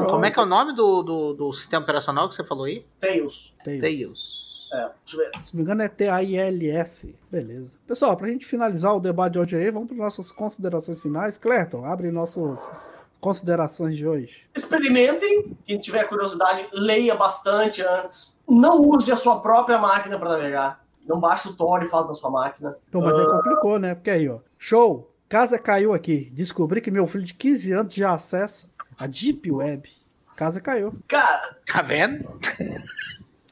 [0.09, 2.85] Como é que é o nome do, do, do, sistema operacional que você falou aí?
[3.01, 3.55] Tails.
[3.65, 3.81] Tails.
[3.81, 4.49] Tails.
[4.73, 4.91] É.
[5.07, 7.17] Se não me engano é T-A-I-L-S.
[7.31, 7.71] Beleza.
[7.87, 11.39] Pessoal, pra gente finalizar o debate de hoje aí, vamos para nossas considerações finais.
[11.39, 12.71] Clerton, abre nossas
[13.21, 14.31] considerações de hoje.
[14.55, 15.57] Experimentem.
[15.64, 18.41] Quem tiver curiosidade, leia bastante antes.
[18.49, 20.85] Não use a sua própria máquina para navegar.
[21.07, 22.77] Não baixe o Tor e faz na sua máquina.
[22.89, 23.21] Então, mas uh...
[23.21, 23.31] aí ah.
[23.31, 23.95] complicou, né?
[23.95, 24.39] Porque aí, ó.
[24.59, 25.11] Show!
[25.29, 26.31] Casa caiu aqui.
[26.33, 28.66] Descobri que meu filho de 15 anos já acessa
[28.99, 29.91] a Deep Web.
[30.37, 30.95] Casa caiu.
[31.07, 31.57] Cara.
[31.66, 32.29] Tá vendo?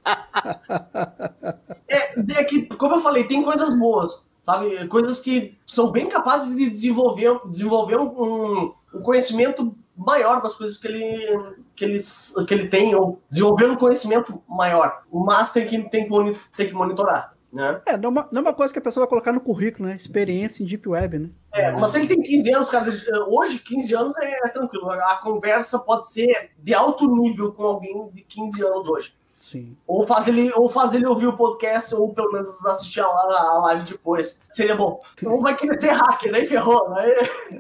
[1.89, 4.87] é, é que, como eu falei, tem coisas boas, sabe?
[4.89, 10.89] Coisas que são bem capazes de desenvolver, desenvolver um, um conhecimento maior das coisas que
[10.89, 11.99] ele, que ele,
[12.47, 15.03] que ele tem, ou desenvolver um conhecimento maior.
[15.13, 17.35] Mas tem que, tem que, tem que monitorar.
[17.53, 17.81] Né?
[17.87, 19.89] É, não é, uma, não é uma coisa que a pessoa vai colocar no currículo,
[19.89, 19.97] né?
[19.97, 21.31] Experiência em Deep Web, né?
[21.55, 22.91] É, mas se ele tem 15 anos, cara,
[23.29, 24.91] hoje 15 anos é, é tranquilo.
[24.91, 29.15] A conversa pode ser de alto nível com alguém de 15 anos hoje.
[29.47, 29.77] Sim.
[29.87, 33.61] Ou faz ele, ou faz ele ouvir o podcast, ou pelo menos assistir a, a
[33.67, 34.45] live depois.
[34.51, 35.01] Seria bom.
[35.25, 37.05] Ou vai querer ser hacker, aí ferrou, né?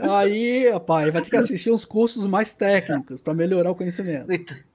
[0.00, 4.26] Aí, rapaz, vai ter que assistir uns cursos mais técnicos para melhorar o conhecimento.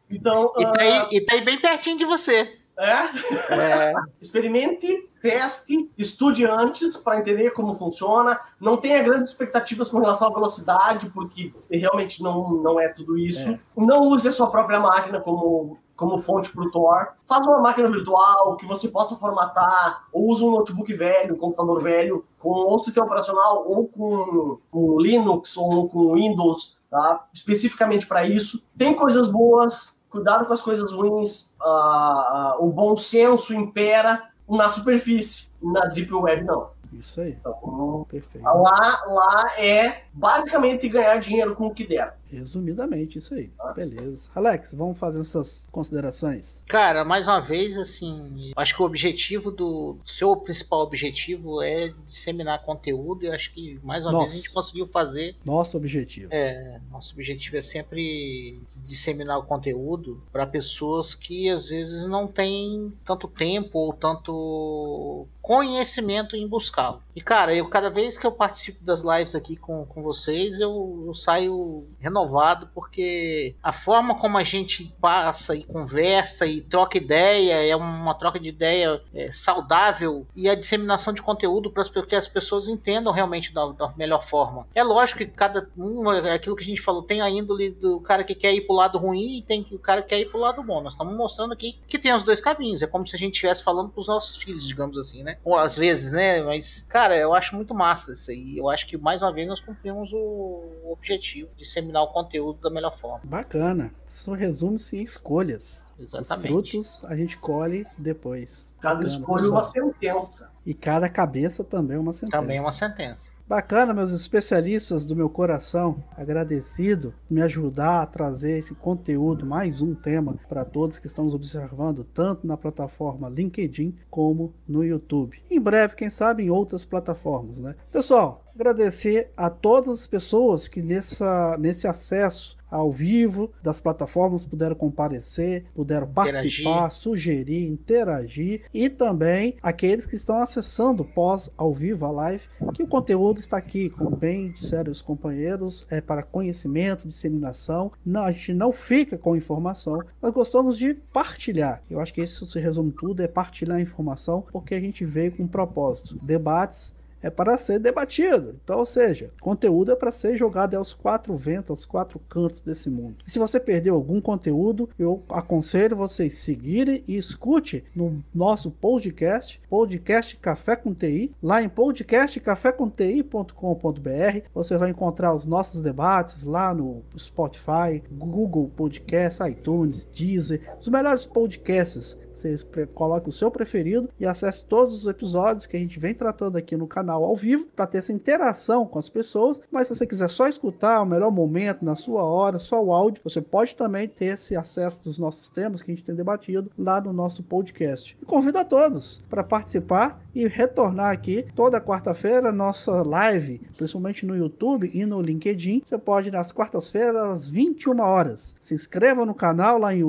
[0.09, 1.07] Então, e, tá aí, uh...
[1.11, 2.57] e tá aí bem pertinho de você.
[2.79, 3.53] É?
[3.53, 3.93] é.
[4.21, 8.39] Experimente, teste, estude antes para entender como funciona.
[8.57, 13.51] Não tenha grandes expectativas com relação à velocidade, porque realmente não, não é tudo isso.
[13.51, 13.59] É.
[13.75, 17.09] Não use a sua própria máquina como, como fonte para o Tor.
[17.27, 21.79] Faz uma máquina virtual que você possa formatar, ou use um notebook velho, um computador
[21.79, 27.27] velho, com ou sistema operacional, ou com, com Linux, ou com Windows, tá?
[27.31, 28.65] especificamente para isso.
[28.75, 34.67] Tem coisas boas, cuidado com as coisas ruins, uh, uh, o bom senso impera na
[34.67, 36.71] superfície, na Deep Web não.
[36.91, 37.37] Isso aí.
[37.39, 38.43] Então, Perfeito.
[38.43, 42.17] Lá, lá é basicamente ganhar dinheiro com o que der.
[42.31, 43.51] Resumidamente, isso aí.
[43.75, 44.29] Beleza.
[44.33, 46.57] Alex, vamos fazer suas considerações?
[46.67, 49.97] Cara, mais uma vez, assim, acho que o objetivo do.
[50.05, 54.25] Seu principal objetivo é disseminar conteúdo e acho que mais uma Nossa.
[54.25, 55.35] vez a gente conseguiu fazer.
[55.43, 56.29] Nosso objetivo.
[56.31, 62.93] É, nosso objetivo é sempre disseminar o conteúdo para pessoas que às vezes não têm
[63.05, 67.01] tanto tempo ou tanto conhecimento em buscá-lo.
[67.15, 71.03] E cara, eu cada vez que eu participo das lives aqui com, com vocês, eu,
[71.07, 77.65] eu saio renovado porque a forma como a gente passa e conversa e troca ideia
[77.65, 82.27] é uma troca de ideia é, saudável e a disseminação de conteúdo para que as
[82.27, 84.67] pessoas entendam realmente da, da, melhor forma.
[84.73, 87.99] É lógico que cada um, é aquilo que a gente falou, tem a índole do
[87.99, 90.39] cara que quer ir pro lado ruim e tem o cara que quer ir pro
[90.39, 90.81] lado bom.
[90.81, 92.81] Nós estamos mostrando aqui que tem os dois caminhos.
[92.81, 95.37] É como se a gente estivesse falando pros nossos filhos, digamos assim, né?
[95.43, 96.41] Ou às vezes, né?
[96.41, 98.57] Mas, cara, eu acho muito massa isso aí.
[98.57, 102.69] Eu acho que mais uma vez nós cumprimos o objetivo de disseminar o conteúdo da
[102.69, 103.21] melhor forma.
[103.23, 103.93] Bacana.
[104.05, 105.87] Isso resume-se em escolhas.
[105.99, 106.45] Exatamente.
[106.45, 108.75] Os frutos a gente colhe depois.
[108.79, 110.50] Cada escolha é uma sentença.
[110.65, 112.37] E cada cabeça também é uma sentença.
[112.37, 113.31] Também é uma sentença.
[113.47, 119.93] Bacana, meus especialistas do meu coração, agradecido me ajudar a trazer esse conteúdo, mais um
[119.93, 125.41] tema para todos que estão nos observando, tanto na plataforma LinkedIn como no YouTube.
[125.49, 127.75] Em breve, quem sabe, em outras plataformas, né?
[127.91, 134.75] Pessoal, Agradecer a todas as pessoas que nessa, nesse acesso ao vivo das plataformas, puderam
[134.75, 136.91] comparecer, puderam participar, interagir.
[136.91, 142.43] sugerir, interagir e também aqueles que estão acessando pós ao vivo a live,
[142.73, 147.91] que o conteúdo está aqui, como bem disseram os companheiros, é para conhecimento, disseminação.
[148.05, 151.83] Não, a gente não fica com informação, nós gostamos de partilhar.
[151.89, 155.35] Eu acho que isso se resume tudo, é partilhar a informação, porque a gente veio
[155.35, 156.17] com um propósito.
[156.21, 158.55] Debates é para ser debatido.
[158.63, 162.89] Então, ou seja, conteúdo é para ser jogado aos quatro ventos, aos quatro cantos desse
[162.89, 163.17] mundo.
[163.27, 169.61] E se você perdeu algum conteúdo, eu aconselho vocês seguirem e escute no nosso podcast,
[169.69, 174.47] podcast Café com TI, lá em podcastcafécomti.com.br.
[174.53, 181.25] Você vai encontrar os nossos debates lá no Spotify, Google Podcast, iTunes, Deezer, os melhores
[181.25, 186.13] podcasts você coloque o seu preferido e acesse todos os episódios que a gente vem
[186.13, 189.61] tratando aqui no canal ao vivo para ter essa interação com as pessoas.
[189.71, 193.23] Mas se você quiser só escutar o melhor momento na sua hora, só o áudio,
[193.23, 196.99] você pode também ter esse acesso dos nossos temas que a gente tem debatido lá
[197.01, 198.17] no nosso podcast.
[198.21, 204.35] E convido a todos para participar e retornar aqui toda quarta-feira nossa live, principalmente no
[204.35, 205.83] YouTube e no LinkedIn.
[205.85, 208.55] Você pode nas quartas-feiras às 21 horas.
[208.61, 210.03] Se inscreva no canal lá em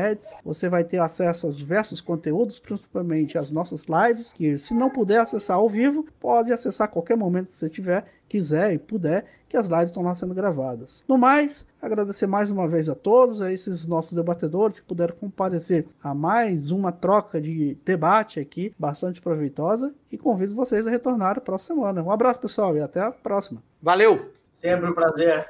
[0.00, 0.34] youtube.com/roneymeds.
[0.44, 5.20] Você vai ter acesso a diversos conteúdos, principalmente as nossas lives, que se não puder
[5.20, 9.56] acessar ao vivo, pode acessar a qualquer momento que você tiver quiser e puder, que
[9.56, 11.04] as lives estão lá sendo gravadas.
[11.08, 15.84] No mais, agradecer mais uma vez a todos, a esses nossos debatedores que puderam comparecer
[16.00, 21.40] a mais uma troca de debate aqui, bastante proveitosa, e convido vocês a retornar a
[21.40, 22.02] próxima semana.
[22.02, 23.60] Um abraço, pessoal, e até a próxima.
[23.82, 24.30] Valeu!
[24.48, 25.48] Sempre um prazer.